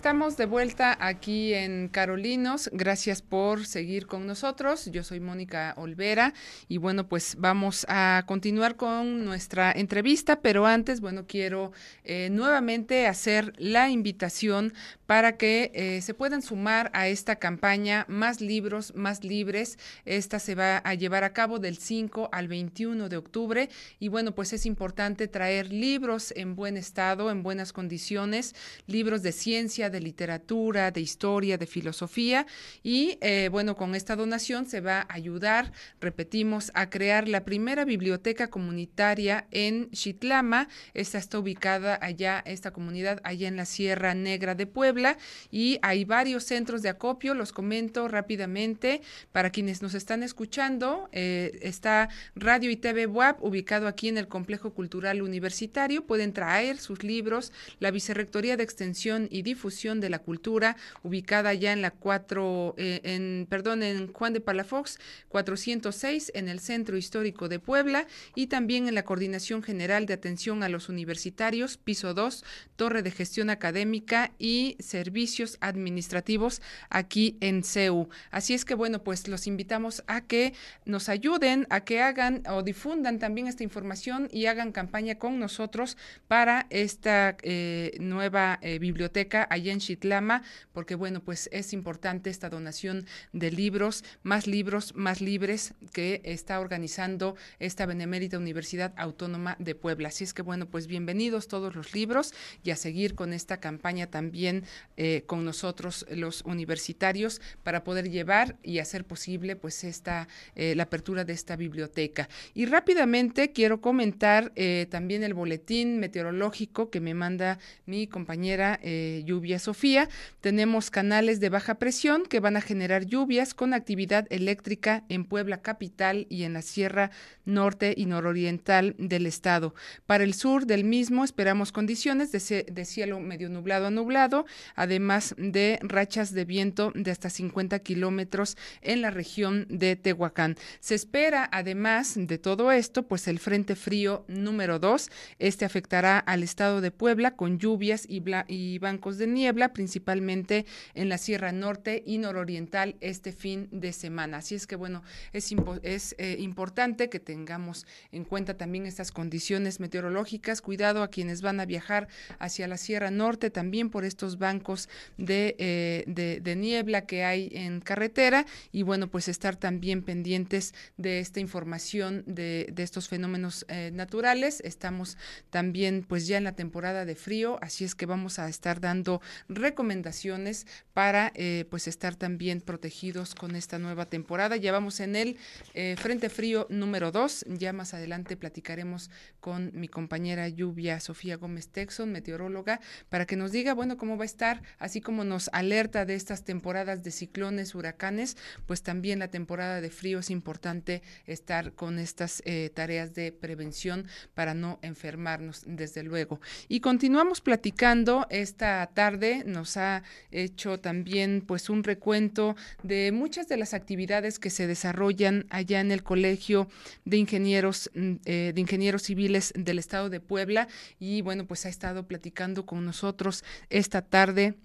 [0.03, 2.69] Estamos de vuelta aquí en Carolinos.
[2.73, 4.87] Gracias por seguir con nosotros.
[4.91, 6.33] Yo soy Mónica Olvera
[6.67, 11.71] y bueno, pues vamos a continuar con nuestra entrevista, pero antes, bueno, quiero
[12.03, 14.73] eh, nuevamente hacer la invitación
[15.05, 19.77] para que eh, se puedan sumar a esta campaña Más libros, más libres.
[20.03, 24.35] Esta se va a llevar a cabo del 5 al 21 de octubre y bueno,
[24.35, 28.53] pues es importante traer libros en buen estado, en buenas condiciones,
[28.85, 32.45] libros de ciencia, de literatura, de historia, de filosofía
[32.83, 37.85] y eh, bueno, con esta donación se va a ayudar, repetimos, a crear la primera
[37.85, 40.67] biblioteca comunitaria en Chitlama.
[40.93, 45.17] Esta está ubicada allá, esta comunidad allá en la Sierra Negra de Puebla
[45.51, 49.01] y hay varios centros de acopio, los comento rápidamente
[49.31, 51.07] para quienes nos están escuchando.
[51.11, 56.05] Eh, está Radio y TV WAP ubicado aquí en el Complejo Cultural Universitario.
[56.05, 61.73] Pueden traer sus libros, la Vicerrectoría de Extensión y Difusión de la Cultura, ubicada ya
[61.73, 67.49] en la 4, eh, en, perdón, en Juan de Palafox, 406, en el Centro Histórico
[67.49, 72.45] de Puebla, y también en la Coordinación General de Atención a los Universitarios, piso 2,
[72.77, 78.07] Torre de Gestión Académica y Servicios Administrativos, aquí en CEU.
[78.31, 80.53] Así es que, bueno, pues los invitamos a que
[80.85, 85.97] nos ayuden, a que hagan o difundan también esta información y hagan campaña con nosotros
[86.29, 92.49] para esta eh, nueva eh, biblioteca allá en Chitlama, porque bueno, pues es importante esta
[92.49, 99.75] donación de libros, más libros, más libres que está organizando esta Benemérita Universidad Autónoma de
[99.75, 100.09] Puebla.
[100.09, 102.33] Así es que bueno, pues bienvenidos todos los libros
[102.63, 104.63] y a seguir con esta campaña también
[104.97, 110.83] eh, con nosotros los universitarios para poder llevar y hacer posible pues esta eh, la
[110.83, 112.29] apertura de esta biblioteca.
[112.53, 119.59] Y rápidamente quiero comentar eh, también el boletín meteorológico que me manda mi compañera Lluvia
[119.63, 120.09] Sofía,
[120.41, 125.61] tenemos canales de baja presión que van a generar lluvias con actividad eléctrica en Puebla
[125.61, 127.11] capital y en la Sierra
[127.45, 129.73] Norte y Nororiental del estado.
[130.05, 134.45] Para el sur del mismo esperamos condiciones de, cielo medio nublado a nublado,
[134.75, 140.55] además de rachas de viento de hasta 50 kilómetros en la región de Tehuacán.
[140.79, 145.09] Se espera, además de todo esto, pues el Frente Frío número 2.
[145.39, 151.17] Este afectará al estado de Puebla con lluvias y, bancos de nieve principalmente en la
[151.17, 154.37] Sierra Norte y Nororiental este fin de semana.
[154.37, 159.79] Así es que, bueno, es, es eh, importante que tengamos en cuenta también estas condiciones
[159.79, 160.61] meteorológicas.
[160.61, 162.07] Cuidado a quienes van a viajar
[162.39, 167.81] hacia la Sierra Norte también por estos bancos de, eh, de, niebla que hay en
[167.81, 173.91] carretera y, bueno, pues estar también pendientes de esta información de, de estos fenómenos eh,
[173.93, 174.61] naturales.
[174.63, 175.17] Estamos
[175.49, 179.21] también, pues ya en la temporada de frío, así es que vamos a estar dando
[179.49, 184.55] recomendaciones para eh, pues estar también protegidos con esta nueva temporada.
[184.55, 185.37] Ya vamos en el
[185.73, 187.45] eh, Frente Frío número 2.
[187.49, 192.79] Ya más adelante platicaremos con mi compañera Lluvia Sofía Gómez Texon, meteoróloga,
[193.09, 196.43] para que nos diga, bueno, cómo va a estar, así como nos alerta de estas
[196.43, 202.41] temporadas de ciclones, huracanes, pues también la temporada de frío es importante estar con estas
[202.45, 206.39] eh, tareas de prevención para no enfermarnos, desde luego.
[206.67, 213.57] Y continuamos platicando esta tarde nos ha hecho también pues un recuento de muchas de
[213.57, 216.67] las actividades que se desarrollan allá en el Colegio
[217.05, 220.67] de Ingenieros mm, eh, de Ingenieros Civiles del Estado de Puebla.
[220.99, 224.55] Y bueno, pues ha estado platicando con nosotros esta tarde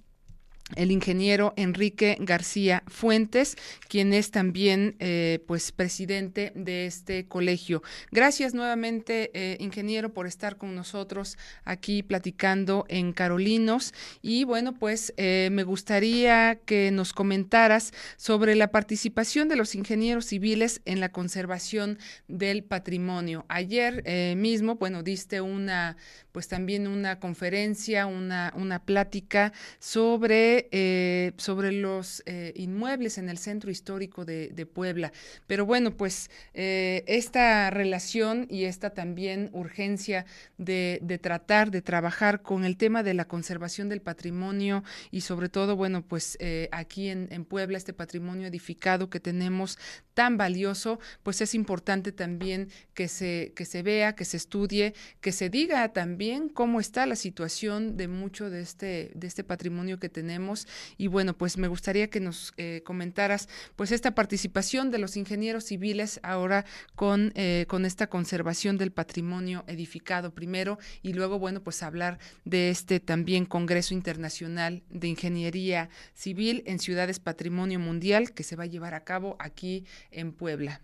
[0.76, 3.56] el ingeniero Enrique García Fuentes,
[3.88, 7.82] quien es también eh, pues presidente de este colegio.
[8.10, 13.94] Gracias nuevamente, eh, ingeniero, por estar con nosotros aquí platicando en Carolinos.
[14.20, 20.26] Y bueno, pues eh, me gustaría que nos comentaras sobre la participación de los ingenieros
[20.26, 23.46] civiles en la conservación del patrimonio.
[23.48, 24.04] Ayer
[24.36, 25.96] mismo, bueno, diste una,
[26.32, 33.28] pues también una conferencia, una, una plática sobre sobre, eh, sobre los eh, inmuebles en
[33.28, 35.12] el centro histórico de, Puebla.
[35.46, 40.26] Pero bueno, pues eh, esta relación y esta también urgencia
[40.58, 45.76] de, tratar, de trabajar con el tema de la conservación del patrimonio y sobre todo,
[45.76, 46.36] bueno, pues
[46.70, 49.78] aquí en, en Puebla, este patrimonio edificado que tenemos
[50.14, 55.30] tan valioso, pues es importante también que se, que se vea, que se estudie, que
[55.30, 60.08] se diga también cómo está la situación de mucho de este, de este patrimonio que
[60.08, 60.47] tenemos.
[60.96, 65.64] Y bueno, pues me gustaría que nos eh, comentaras pues esta participación de los ingenieros
[65.64, 71.82] civiles ahora con, eh, con esta conservación del patrimonio edificado primero y luego, bueno, pues
[71.82, 78.56] hablar de este también Congreso Internacional de Ingeniería Civil en Ciudades Patrimonio Mundial que se
[78.56, 80.80] va a llevar a cabo aquí en Puebla.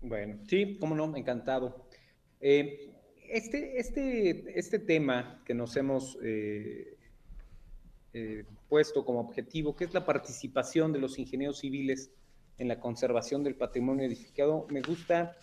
[0.00, 1.88] Bueno, sí, cómo no, encantado.
[2.40, 2.90] Eh,
[3.30, 6.18] este, este, este tema que nos hemos
[8.14, 12.10] eh, puesto como objetivo, que es la participación de los ingenieros civiles
[12.56, 15.36] en la conservación del patrimonio edificado, me gusta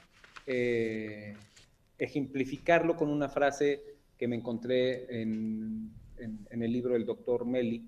[1.97, 3.83] ejemplificarlo con una frase
[4.17, 7.87] que me encontré en, en el libro del doctor Meli,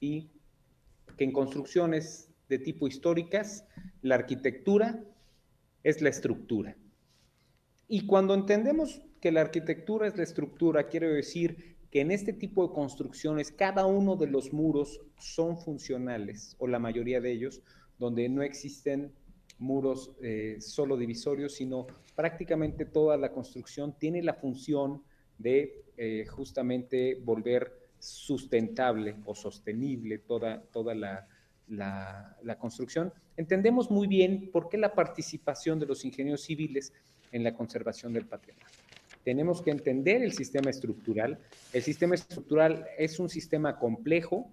[0.00, 0.30] y
[1.16, 3.64] que en construcciones de tipo históricas,
[4.02, 5.04] la arquitectura
[5.82, 6.76] es la estructura.
[7.88, 12.66] Y cuando entendemos que la arquitectura es la estructura, quiero decir que en este tipo
[12.66, 17.62] de construcciones cada uno de los muros son funcionales, o la mayoría de ellos,
[17.98, 19.12] donde no existen
[19.58, 25.02] muros eh, solo divisorios, sino prácticamente toda la construcción tiene la función
[25.38, 31.26] de eh, justamente volver sustentable o sostenible toda, toda la,
[31.68, 33.12] la, construcción.
[33.36, 36.92] Entendemos muy bien por qué la participación de los ingenieros civiles
[37.32, 38.66] en la conservación del patrimonio.
[39.28, 41.38] Tenemos que entender el sistema estructural.
[41.74, 44.50] El sistema estructural es un sistema complejo.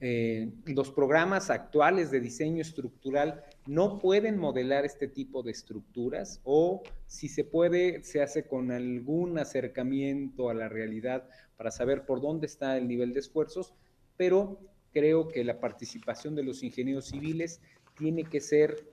[0.00, 6.82] Eh, los programas actuales de diseño estructural no pueden modelar este tipo de estructuras o
[7.06, 12.46] si se puede, se hace con algún acercamiento a la realidad para saber por dónde
[12.46, 13.74] está el nivel de esfuerzos,
[14.16, 14.58] pero
[14.94, 17.60] creo que la participación de los ingenieros civiles
[17.98, 18.88] tiene que ser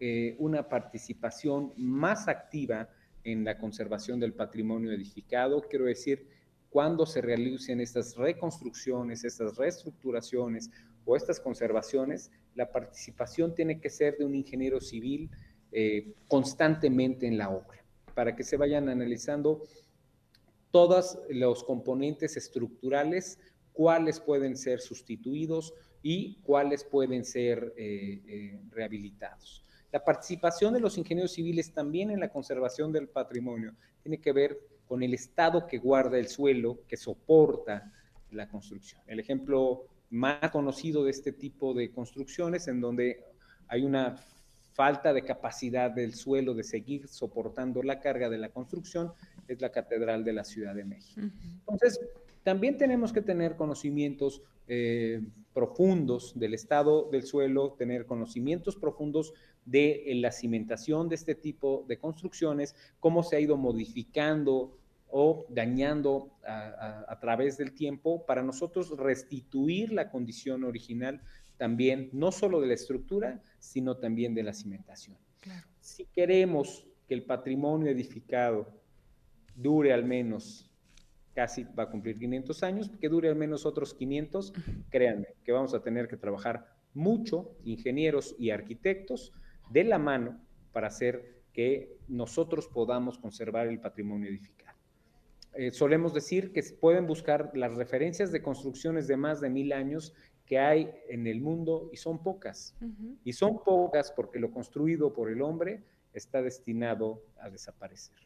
[0.00, 2.88] eh, una participación más activa
[3.26, 5.60] en la conservación del patrimonio edificado.
[5.62, 6.28] Quiero decir,
[6.70, 10.70] cuando se realicen estas reconstrucciones, estas reestructuraciones
[11.04, 15.28] o estas conservaciones, la participación tiene que ser de un ingeniero civil
[15.72, 19.62] eh, constantemente en la obra, para que se vayan analizando
[20.70, 23.40] todos los componentes estructurales
[23.72, 29.65] cuáles pueden ser sustituidos y cuáles pueden ser eh, eh, rehabilitados.
[29.92, 34.58] La participación de los ingenieros civiles también en la conservación del patrimonio tiene que ver
[34.86, 37.92] con el estado que guarda el suelo, que soporta
[38.30, 39.00] la construcción.
[39.06, 43.24] El ejemplo más conocido de este tipo de construcciones en donde
[43.68, 44.16] hay una
[44.74, 49.12] falta de capacidad del suelo de seguir soportando la carga de la construcción
[49.48, 51.20] es la Catedral de la Ciudad de México.
[51.60, 51.98] Entonces,
[52.46, 55.20] también tenemos que tener conocimientos eh,
[55.52, 59.34] profundos del estado del suelo, tener conocimientos profundos
[59.64, 64.78] de la cimentación de este tipo de construcciones, cómo se ha ido modificando
[65.10, 71.20] o dañando a, través del tiempo para nosotros restituir la condición original
[71.56, 75.16] también, no solo de la estructura, sino también de la cimentación.
[75.80, 78.68] Si queremos que el patrimonio edificado
[79.56, 80.65] dure al menos
[81.36, 84.54] casi va a cumplir 500 años, que dure al menos otros 500,
[84.88, 89.34] créanme que vamos a tener que trabajar mucho, ingenieros y arquitectos,
[89.70, 90.40] de la mano
[90.72, 94.78] para hacer que nosotros podamos conservar el patrimonio edificado.
[95.52, 100.14] Eh, solemos decir que pueden buscar las referencias de construcciones de más de mil años
[100.46, 102.74] que hay en el mundo y son pocas.
[103.24, 105.82] Y son pocas porque lo construido por el hombre
[106.14, 108.25] está destinado a desaparecer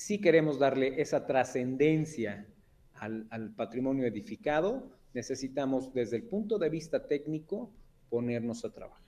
[0.00, 2.46] si queremos darle esa trascendencia
[2.94, 7.70] al, patrimonio edificado, necesitamos desde el punto de vista técnico
[8.08, 8.98] ponernos a trabajar.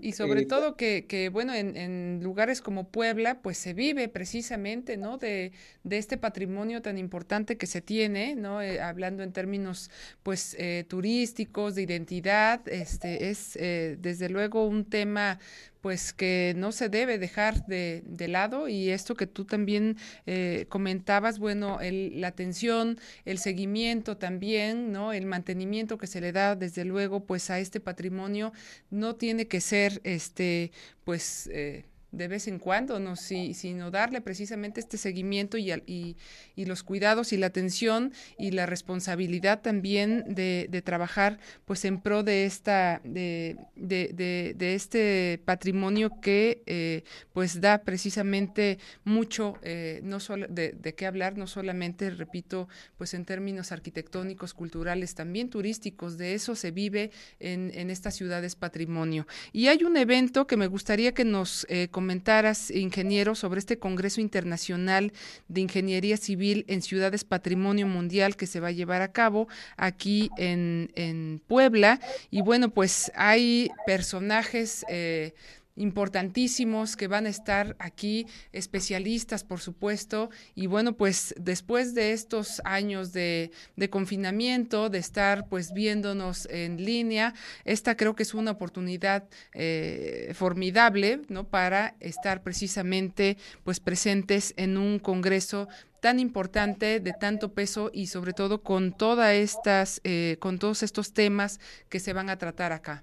[0.00, 5.18] Y sobre eh, todo que, bueno, en, lugares como Puebla, pues se vive precisamente, ¿no?
[5.18, 5.52] De,
[5.88, 8.62] este patrimonio tan importante que se tiene, ¿no?
[8.62, 9.90] Eh, hablando en términos,
[10.24, 15.38] pues, eh, turísticos, de identidad, este, es desde luego un tema,
[15.86, 21.38] pues que no se debe dejar de, lado y esto que tú también eh, comentabas,
[21.38, 25.12] bueno, la atención, el seguimiento también, ¿no?
[25.12, 28.52] El mantenimiento que se le da desde luego pues a este patrimonio
[28.90, 30.72] no tiene que ser este
[31.04, 31.84] pues eh,
[32.16, 36.16] de vez en cuando, no, sino darle precisamente este seguimiento y, y,
[36.54, 42.00] y, los cuidados y la atención y la responsabilidad también de, de trabajar pues en
[42.00, 50.00] pro de esta de, de, de este patrimonio que eh, pues da precisamente mucho eh,
[50.02, 55.50] no solo de, de qué hablar no solamente repito pues en términos arquitectónicos culturales también
[55.50, 56.16] turísticos.
[56.18, 57.10] De eso se vive
[57.40, 59.26] en, en estas ciudades patrimonio.
[59.52, 64.20] Y hay un evento que me gustaría que nos eh, comentaras, ingeniero, sobre este Congreso
[64.20, 65.12] Internacional
[65.48, 70.30] de Ingeniería Civil en Ciudades Patrimonio Mundial que se va a llevar a cabo aquí
[70.36, 71.98] en, Puebla.
[72.30, 75.34] Y bueno, pues hay personajes eh,
[75.76, 80.30] importantísimos que van a estar aquí, especialistas, por supuesto.
[80.54, 83.50] Y bueno, pues después de estos años de,
[83.90, 91.22] confinamiento, de estar pues viéndonos en línea, esta creo que es una oportunidad eh, formidable,
[91.28, 91.48] ¿no?
[91.48, 95.68] Para estar precisamente pues presentes en un congreso
[96.00, 101.12] tan importante, de tanto peso y sobre todo con todas estas, eh, con todos estos
[101.12, 101.58] temas
[101.88, 103.02] que se van a tratar acá.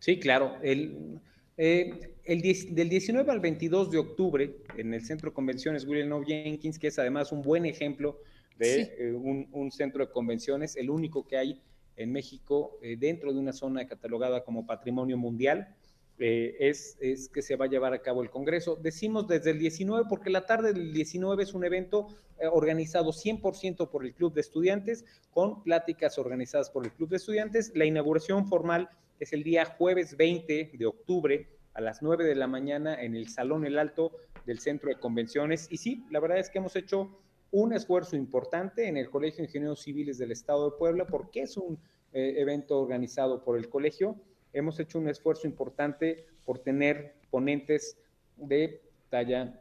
[0.00, 0.56] Sí, claro.
[0.62, 1.20] El,
[1.64, 6.24] eh, el del 19 al 22 de octubre, en el Centro de Convenciones William O.
[6.24, 8.18] Jenkins, que es además un buen ejemplo
[8.58, 11.62] de eh, un, centro de convenciones, el único que hay
[11.94, 15.72] en México eh, dentro de una zona catalogada como patrimonio mundial,
[16.18, 18.76] es, es, que se va a llevar a cabo el Congreso.
[18.76, 22.08] Decimos desde el 19 porque la tarde del 19 es un evento
[22.52, 27.72] organizado 100% por el Club de Estudiantes, con pláticas organizadas por el Club de Estudiantes.
[27.74, 28.90] La inauguración formal
[29.20, 33.28] es el día jueves 20 de octubre a las 9 de la mañana en el
[33.28, 34.12] Salón El Alto
[34.46, 35.68] del Centro de Convenciones.
[35.70, 37.18] Y sí, la verdad es que hemos hecho
[37.50, 41.56] un esfuerzo importante en el Colegio de Ingenieros Civiles del Estado de Puebla, porque es
[41.56, 41.78] un
[42.12, 44.16] eh, evento organizado por el colegio.
[44.52, 47.96] Hemos hecho un esfuerzo importante por tener ponentes
[48.36, 49.60] de talla,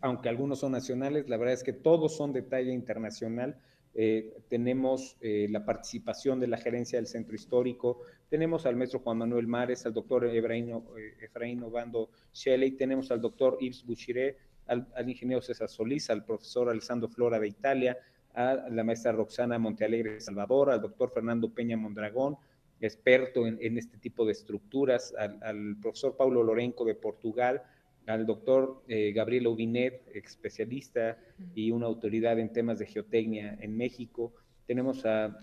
[0.00, 3.60] aunque algunos son nacionales, la verdad es que todos son de talla internacional.
[3.94, 9.18] Eh, tenemos eh, la participación de la gerencia del centro histórico, tenemos al maestro Juan
[9.18, 15.08] Manuel Mares, al doctor Efraín, eh, Efraín Obando Shelley, tenemos al doctor Yves Bouchiré, al,
[15.08, 17.96] ingeniero César Solís, al profesor Alessandro Flora de Italia,
[18.34, 22.36] a la maestra Roxana Montealegre de Salvador, al doctor Fernando Peña Mondragón,
[22.80, 27.62] experto en, este tipo de estructuras, al, profesor Paulo Lorenco de Portugal,
[28.06, 31.18] al doctor eh, Gabriel Obinet, especialista
[31.54, 34.32] y una autoridad en temas de geotecnia en México.
[34.66, 35.36] Tenemos a,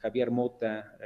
[0.00, 0.96] Javier Mota,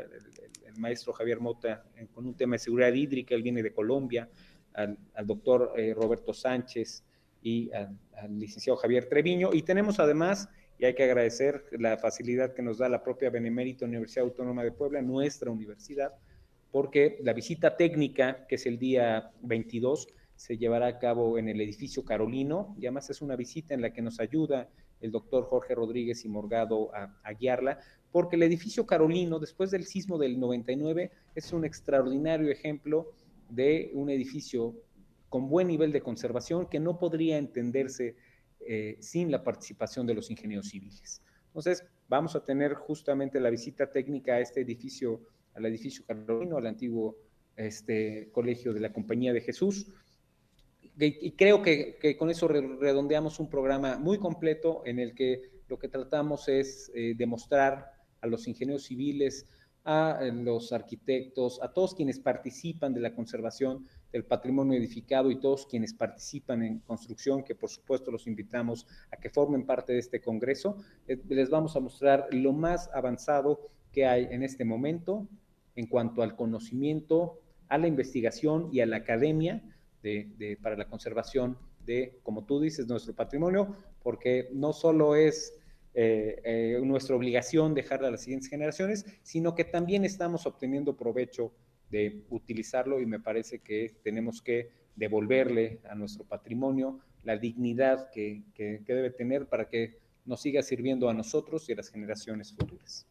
[0.67, 1.85] el, maestro Javier Mota,
[2.15, 4.29] con un tema de seguridad hídrica, él viene de Colombia,
[4.75, 7.05] al, doctor eh, Roberto Sánchez
[7.43, 7.97] y al,
[8.39, 9.51] licenciado Javier Treviño.
[9.53, 10.49] Y tenemos además,
[10.79, 14.73] y hay que agradecer la facilidad que nos da la propia Benemérita Universidad Autónoma de
[14.73, 16.15] Puebla, nuestra universidad,
[16.71, 21.61] porque la visita técnica, que es el día 22, se llevará a cabo en el
[21.61, 24.69] edificio Carolino y además es una visita en la que nos ayuda
[25.01, 27.81] el doctor Jorge Rodríguez y Morgado a, guiarla,
[28.13, 33.13] porque el edificio Carolino, después del sismo del 99, es un extraordinario ejemplo
[33.49, 34.75] de un edificio
[35.29, 38.17] con buen nivel de conservación que no podría entenderse
[38.61, 41.23] eh, sin la participación de los ingenieros civiles.
[41.47, 45.21] Entonces, vamos a tener justamente la visita técnica a este edificio,
[45.55, 47.17] al edificio Carolino, al antiguo
[47.57, 49.87] este, colegio de la Compañía de Jesús,
[51.01, 55.89] y creo que, con eso redondeamos un programa muy completo en el que lo que
[55.89, 59.47] tratamos es eh, demostrar a los ingenieros civiles,
[59.85, 65.41] a eh, los arquitectos, a todos quienes participan de la conservación del patrimonio edificado y
[65.41, 69.99] todos quienes participan en construcción, que por supuesto los invitamos a que formen parte de
[69.99, 75.29] este congreso, eh, les vamos a mostrar lo más avanzado que hay en este momento
[75.77, 79.63] en cuanto al conocimiento, a la investigación y a la academia
[80.03, 85.55] de, para la conservación de, como tú dices, nuestro patrimonio, porque no solo es
[85.95, 91.53] eh, eh, nuestra obligación dejarla a las siguientes generaciones, sino que también estamos obteniendo provecho
[91.91, 98.43] de utilizarlo y me parece que tenemos que devolverle a nuestro patrimonio la dignidad que,
[98.55, 103.07] que debe tener para que nos siga sirviendo a nosotros y a las generaciones futuras.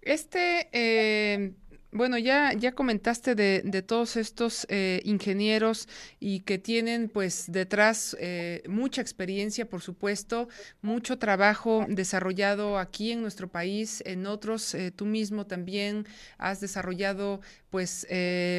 [0.00, 1.52] Este eh,
[1.92, 5.88] bueno, ya, ya comentaste de, de todos estos eh, ingenieros
[6.18, 10.48] y que tienen pues detrás eh, mucha experiencia, por supuesto,
[10.80, 16.06] mucho trabajo desarrollado aquí en nuestro país, en otros, eh, tú mismo también
[16.38, 17.40] has desarrollado
[17.70, 18.06] pues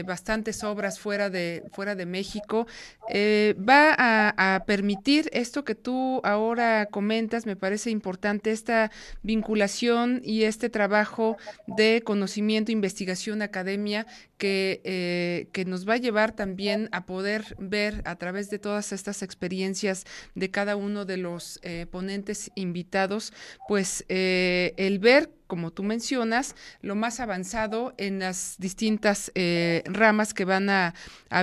[0.05, 2.65] bastantes obras fuera de, fuera de México.
[3.11, 8.89] va a, a permitir esto que tú ahora comentas, me parece importante, esta
[9.21, 14.05] vinculación y este trabajo de conocimiento, investigación, Fundación Academia
[14.37, 18.91] que, eh, que nos va a llevar también a poder ver a través de todas
[18.91, 20.03] estas experiencias
[20.35, 23.31] de cada uno de los eh, ponentes invitados,
[23.67, 30.33] pues eh, el ver como tú mencionas, lo más avanzado en las distintas eh, ramas
[30.33, 30.95] que van a,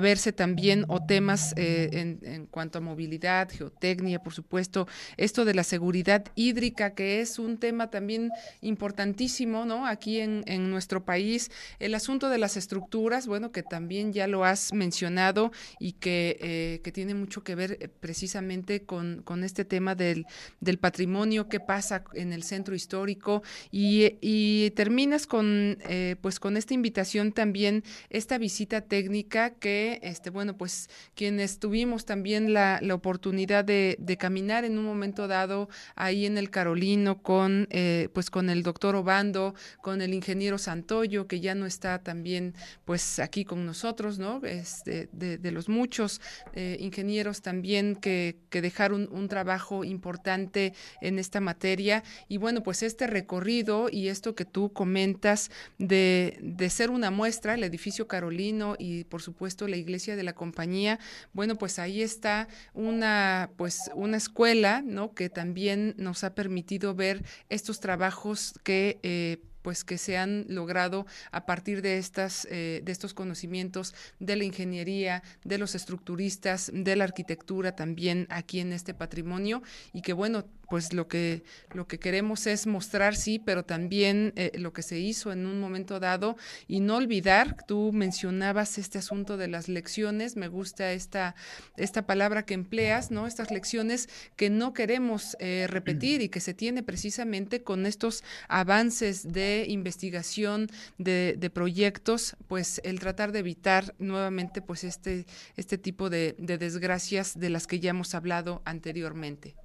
[0.02, 5.62] verse también o temas eh, en, cuanto a movilidad, geotecnia, por supuesto, esto de la
[5.62, 8.32] seguridad hídrica, que es un tema también
[8.62, 9.86] importantísimo, ¿no?
[9.86, 14.72] Aquí en, nuestro país, el asunto de las estructuras, bueno, que también ya lo has
[14.72, 20.26] mencionado y que, eh, que tiene mucho que ver precisamente con, con este tema del,
[20.58, 26.56] del patrimonio, qué pasa en el centro histórico y y, terminas con, eh, pues con
[26.56, 33.64] esta invitación también, esta visita técnica que, este, bueno, pues quienes tuvimos también la, oportunidad
[33.64, 38.62] de, caminar en un momento dado ahí en el Carolino con, eh, pues con el
[38.62, 44.18] doctor Obando, con el ingeniero Santoyo, que ya no está también, pues aquí con nosotros,
[44.18, 44.40] ¿no?
[44.44, 46.20] Este, de, los muchos
[46.54, 52.02] eh, ingenieros también que, que dejaron un trabajo importante en esta materia.
[52.28, 57.54] Y bueno, pues este recorrido y esto que tú comentas de, de, ser una muestra,
[57.54, 60.98] el edificio carolino y por supuesto la iglesia de la compañía,
[61.32, 65.14] bueno, pues ahí está una, pues una escuela, ¿no?
[65.14, 71.06] Que también nos ha permitido ver estos trabajos que eh, pues que se han logrado
[71.32, 76.96] a partir de estas eh, de estos conocimientos de la ingeniería de los estructuristas de
[76.96, 79.62] la arquitectura también aquí en este patrimonio
[79.92, 81.42] y que bueno pues lo que,
[81.74, 85.58] lo que queremos es mostrar, sí, pero también eh, lo que se hizo en un
[85.58, 86.36] momento dado
[86.68, 91.34] y no olvidar, tú mencionabas este asunto de las lecciones, me gusta esta,
[91.76, 93.26] esta palabra que empleas, ¿no?
[93.26, 99.32] Estas lecciones que no queremos eh, repetir y que se tiene precisamente con estos avances
[99.32, 100.68] de investigación,
[100.98, 107.50] de, proyectos, pues el tratar de evitar nuevamente pues este, este tipo de desgracias de
[107.50, 109.56] las que ya hemos hablado anteriormente.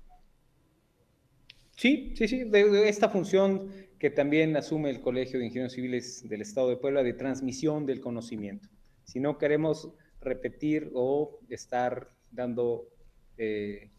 [1.75, 3.69] Sí, sí, sí, de, esta función
[3.99, 7.99] que también asume el Colegio de Ingenieros Civiles del Estado de Puebla de transmisión del
[7.99, 8.69] conocimiento.
[9.03, 12.87] Si no queremos repetir o estar dando,
[13.37, 13.89] eh,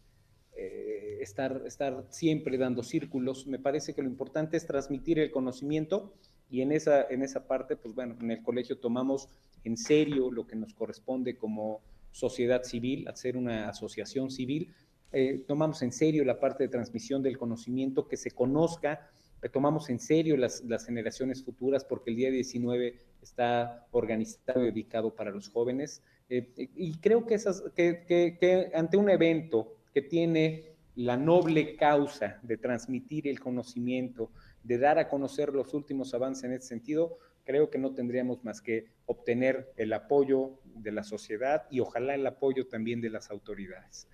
[0.55, 6.15] eh, estar, estar siempre dando círculos, me parece que lo importante es transmitir el conocimiento
[6.49, 9.29] y en esa, en esa parte, pues bueno, en el colegio tomamos
[9.63, 14.73] en serio lo que nos corresponde como sociedad civil, hacer una asociación civil,
[15.11, 19.09] eh, tomamos en serio la parte de transmisión del conocimiento, que se conozca,
[19.51, 25.31] tomamos en serio las, generaciones futuras, porque el día 19 está organizado y dedicado para
[25.31, 26.01] los jóvenes.
[26.29, 32.57] Eh, y creo que, esas, que, ante un evento que tiene la noble causa de
[32.57, 34.31] transmitir el conocimiento,
[34.63, 38.61] de dar a conocer los últimos avances en ese sentido, creo que no tendríamos más
[38.61, 44.07] que obtener el apoyo de la sociedad y ojalá el apoyo también de las autoridades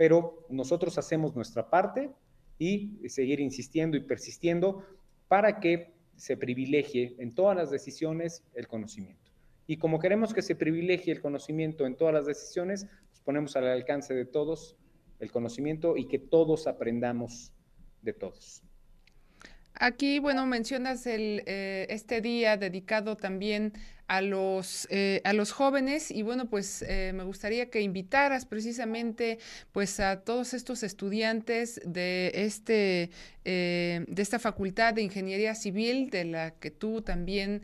[0.00, 2.08] pero nosotros hacemos nuestra parte
[2.58, 4.82] y seguir insistiendo y persistiendo
[5.28, 9.30] para que se privilegie en todas las decisiones el conocimiento.
[9.66, 13.68] Y como queremos que se privilegie el conocimiento en todas las decisiones, pues ponemos al
[13.68, 14.74] alcance de todos
[15.18, 17.52] el conocimiento y que todos aprendamos
[18.00, 18.62] de todos.
[19.74, 23.74] Aquí, bueno, mencionas el, eh, este día dedicado también
[24.10, 29.38] a los, eh, a los jóvenes y bueno, pues eh, me gustaría que invitaras precisamente
[29.70, 33.10] pues a todos estos estudiantes de, este,
[33.44, 37.62] eh, de esta Facultad de Ingeniería Civil de la que tú también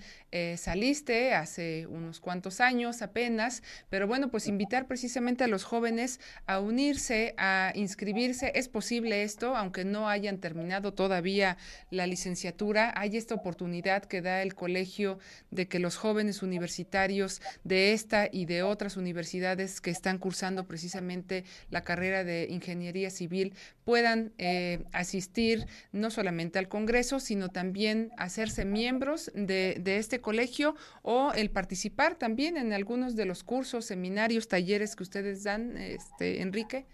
[0.58, 6.60] saliste hace unos cuantos años apenas, pero bueno, pues invitar precisamente a los jóvenes a
[6.60, 8.52] unirse, a inscribirse.
[8.54, 11.56] Es posible esto, aunque no hayan terminado todavía
[11.90, 15.18] la licenciatura, hay esta oportunidad que da el colegio
[15.50, 21.44] de que los jóvenes universitarios de esta y de otras universidades que están cursando precisamente
[21.70, 28.64] la carrera de ingeniería civil puedan eh, asistir no solamente al Congreso, sino también hacerse
[28.64, 34.96] miembros de, este colegio o el participar también en algunos de los cursos, seminarios, talleres
[34.96, 36.86] que ustedes dan, este, Enrique.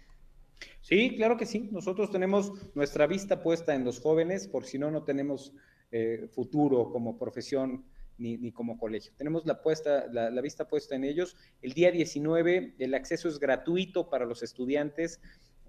[0.81, 1.69] Sí, claro que sí.
[1.71, 5.53] Nosotros tenemos nuestra vista puesta en los jóvenes, por si no, no tenemos
[5.91, 7.83] eh, futuro como profesión
[8.17, 9.11] ni, como colegio.
[9.17, 11.35] Tenemos la, puesta, la, vista puesta en ellos.
[11.61, 15.19] El día 19 el acceso es gratuito para los estudiantes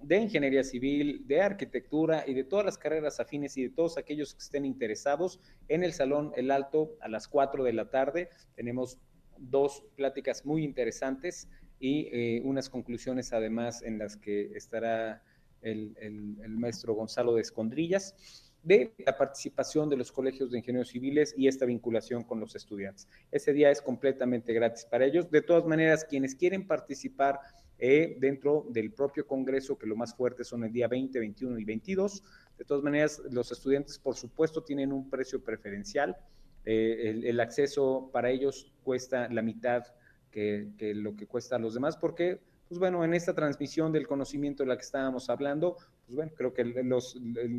[0.03, 4.35] de ingeniería civil, de arquitectura y de todas las carreras afines y de todos aquellos
[4.35, 8.29] que estén interesados en el Salón El Alto a las 4 de la tarde.
[8.55, 8.99] Tenemos
[9.39, 11.49] dos pláticas muy interesantes
[11.81, 15.23] y eh, unas conclusiones además en las que estará
[15.63, 18.44] el, el maestro Gonzalo de Escondrillas.
[18.65, 23.07] De la participación de los colegios de ingenieros civiles y esta vinculación con los estudiantes.
[23.31, 25.31] Ese día es completamente gratis para ellos.
[25.31, 27.39] De todas maneras, quienes quieren participar
[27.79, 31.65] eh, dentro del propio Congreso, que lo más fuerte son el día 20, 21 y
[31.65, 32.23] 22,
[32.57, 36.17] de todas maneras, los estudiantes, por supuesto, tienen un precio preferencial.
[36.65, 39.83] Eh, el, acceso para ellos cuesta la mitad
[40.31, 42.41] que, que lo que cuesta a los demás, porque
[42.75, 46.53] pues bueno, en esta transmisión del conocimiento de la que estábamos hablando, pues bueno, creo
[46.53, 46.65] que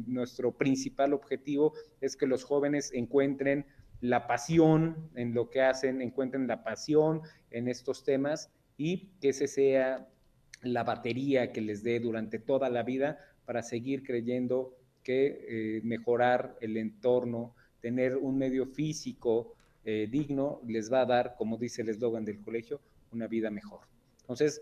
[0.07, 3.65] nuestro principal objetivo es que los jóvenes encuentren
[4.01, 9.47] la pasión en lo que hacen, encuentren la pasión en estos temas y que ese
[9.47, 10.05] sea
[10.63, 16.57] la batería que les dé durante toda la vida para seguir creyendo que eh, mejorar
[16.59, 19.53] el entorno, tener un medio físico
[19.85, 22.81] eh, digno, les va a dar, como dice el eslogan del colegio,
[23.13, 23.79] una vida mejor.
[24.19, 24.61] Entonces,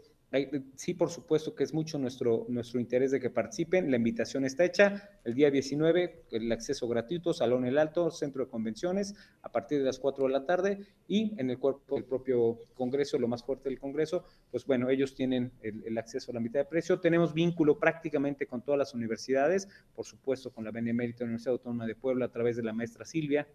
[0.75, 3.91] Sí, por supuesto que es mucho nuestro, nuestro interés de que participen.
[3.91, 5.11] La invitación está hecha.
[5.23, 9.13] El día 19, el acceso gratuito, Salón El Alto, Centro de Convenciones,
[9.43, 10.87] a partir de las 4 de la tarde.
[11.07, 15.13] Y en el cuerpo del propio Congreso, lo más fuerte del Congreso, pues bueno, ellos
[15.13, 16.99] tienen el, acceso a la mitad de precio.
[16.99, 21.93] Tenemos vínculo prácticamente con todas las universidades, por supuesto con la Benemérita Universidad Autónoma de
[21.93, 23.47] Puebla a través de la maestra Silvia.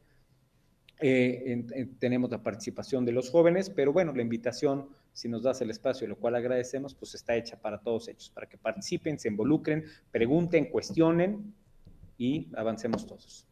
[1.01, 1.64] Eh,
[1.99, 4.88] tenemos la participación de los jóvenes, pero bueno, la invitación
[5.18, 8.49] si nos das el espacio, lo cual agradecemos, pues está hecha para todos ellos, para
[8.49, 11.53] que participen, se involucren, pregunten, cuestionen
[12.16, 13.44] y avancemos todos.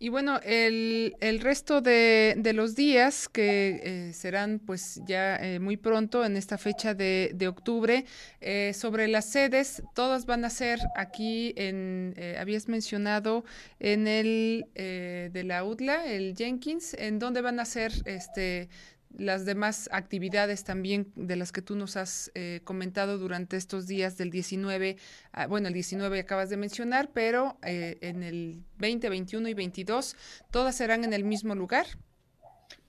[0.00, 5.60] Y bueno, el, el resto de, de, los días que eh, serán pues ya eh,
[5.60, 8.04] muy pronto en esta fecha de, de octubre,
[8.40, 13.44] eh, sobre las sedes, todas van a ser aquí en, habías mencionado
[13.78, 18.68] en el de la UDLA, el Jenkins, en donde van a ser este
[19.16, 24.16] las demás actividades también de las que tú nos has eh, comentado durante estos días
[24.16, 24.96] del 19,
[25.32, 30.16] ah, bueno, el 19 acabas de mencionar, pero eh, en el 20, 21 y 22,
[30.50, 31.86] ¿todas serán en el mismo lugar?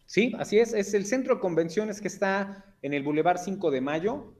[0.06, 0.74] Sí, así es.
[0.74, 4.34] Es el centro de convenciones que está en el Boulevard 5 de Mayo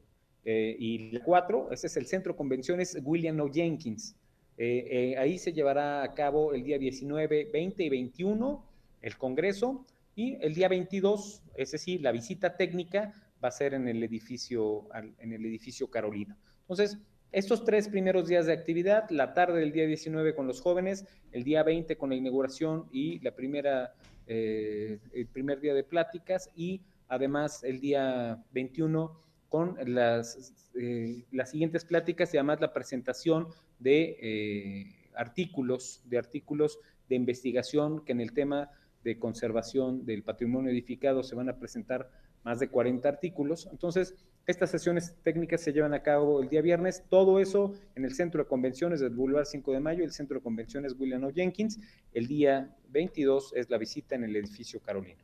[0.44, 1.72] eh, y el 4.
[1.72, 3.52] Ese es el centro de convenciones William O.
[3.52, 4.16] Jenkins.
[4.58, 8.66] ahí se llevará a cabo el día 19, 20 y 21
[9.02, 13.14] el Congreso y el día 22, es decir, la visita técnica
[13.44, 14.88] va a ser en el edificio,
[15.20, 16.38] en el edificio Carolina.
[16.62, 16.98] Entonces,
[17.32, 21.44] estos tres primeros días de actividad, la tarde del día 19 con los jóvenes, el
[21.44, 23.94] día 20 con la inauguración y la primera,
[24.26, 31.52] eh, el primer día de pláticas y además el día 21 con las, eh, las
[31.52, 33.48] siguientes pláticas y además la presentación
[33.80, 38.72] de eh, artículos, de artículos de investigación que en el tema
[39.06, 42.10] de conservación del patrimonio edificado se van a presentar
[42.44, 43.70] más de 40 artículos.
[43.72, 44.16] Entonces,
[44.48, 48.44] estas sesiones técnicas se llevan a cabo el día viernes, todo eso en el Centro
[48.44, 51.32] de Convenciones del Boulevard 5 de Mayo, el Centro de Convenciones William O.
[51.32, 51.80] Jenkins.
[52.14, 55.24] El día 22 es la visita en el edificio Carolino.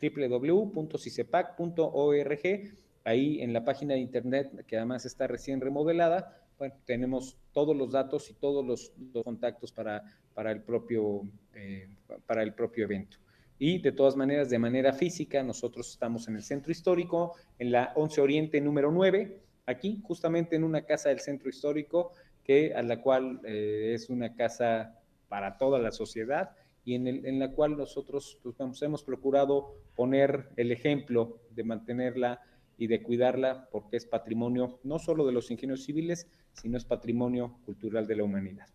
[0.02, 7.76] www.cicepac.org Ahí en la página de internet, que además está recién remodelada, bueno, tenemos todos
[7.76, 8.92] los datos y todos los,
[9.24, 11.22] contactos para, para, el propio,
[11.54, 11.88] eh,
[12.26, 13.16] para el propio evento.
[13.58, 17.92] Y de todas maneras, de manera física, nosotros estamos en el centro histórico, en la
[17.96, 22.12] 11 Oriente número 9, aquí, justamente en una casa del centro histórico,
[22.44, 24.98] que, a la cual eh, es una casa
[25.28, 26.50] para toda la sociedad
[26.84, 32.40] y en, el, en la cual nosotros pues, hemos procurado poner el ejemplo de mantenerla
[32.82, 37.56] y de cuidarla porque es patrimonio no solo de los ingenieros civiles, sino es patrimonio
[37.64, 38.66] cultural de la humanidad.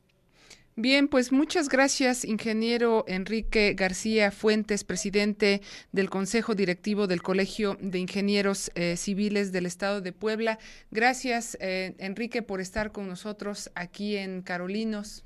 [0.77, 7.99] Bien, pues muchas gracias, ingeniero Enrique García Fuentes, presidente del Consejo Directivo del Colegio de
[7.99, 10.57] Ingenieros eh, Civiles del Estado de Puebla.
[10.89, 15.25] Gracias, eh, Enrique, por estar con nosotros aquí en Carolinos.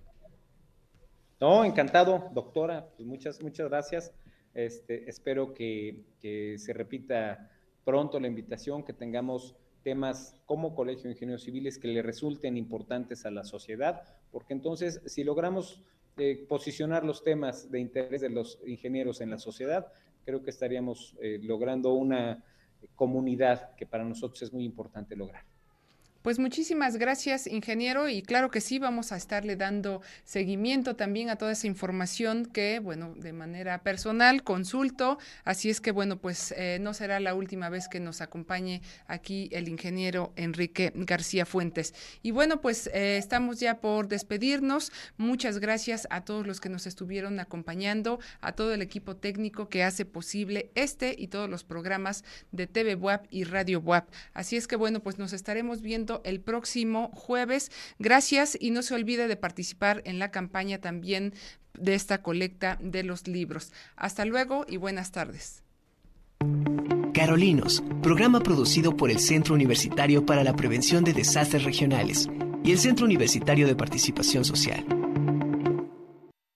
[1.39, 2.87] No, encantado, doctora.
[2.97, 4.11] Pues muchas, muchas gracias.
[4.55, 7.47] Este, espero que, que se repita
[7.83, 13.25] pronto la invitación, que tengamos temas como Colegio de Ingenieros Civiles que le resulten importantes
[13.25, 15.81] a la sociedad, porque entonces si logramos
[16.17, 19.91] eh, posicionar los temas de interés de los ingenieros en la sociedad,
[20.25, 22.43] creo que estaríamos eh, logrando una
[22.95, 25.50] comunidad que para nosotros es muy importante lograr.
[26.21, 31.35] Pues muchísimas gracias, ingeniero, y claro que sí, vamos a estarle dando seguimiento también a
[31.35, 36.77] toda esa información que, bueno, de manera personal consulto, así es que, bueno, pues eh,
[36.79, 41.95] no será la última vez que nos acompañe aquí el ingeniero Enrique García Fuentes.
[42.21, 44.91] Y bueno, pues eh, estamos ya por despedirnos.
[45.17, 49.83] Muchas gracias a todos los que nos estuvieron acompañando, a todo el equipo técnico que
[49.83, 54.07] hace posible este y todos los programas de TV WAP y Radio WAP.
[54.35, 57.71] Así es que, bueno, pues nos estaremos viendo el próximo jueves.
[57.99, 61.33] Gracias y no se olvide de participar en la campaña también
[61.79, 63.71] de esta colecta de los libros.
[63.95, 65.63] Hasta luego y buenas tardes.
[67.13, 72.27] Carolinos, programa producido por el Centro Universitario para la Prevención de Desastres Regionales
[72.63, 74.85] y el Centro Universitario de Participación Social.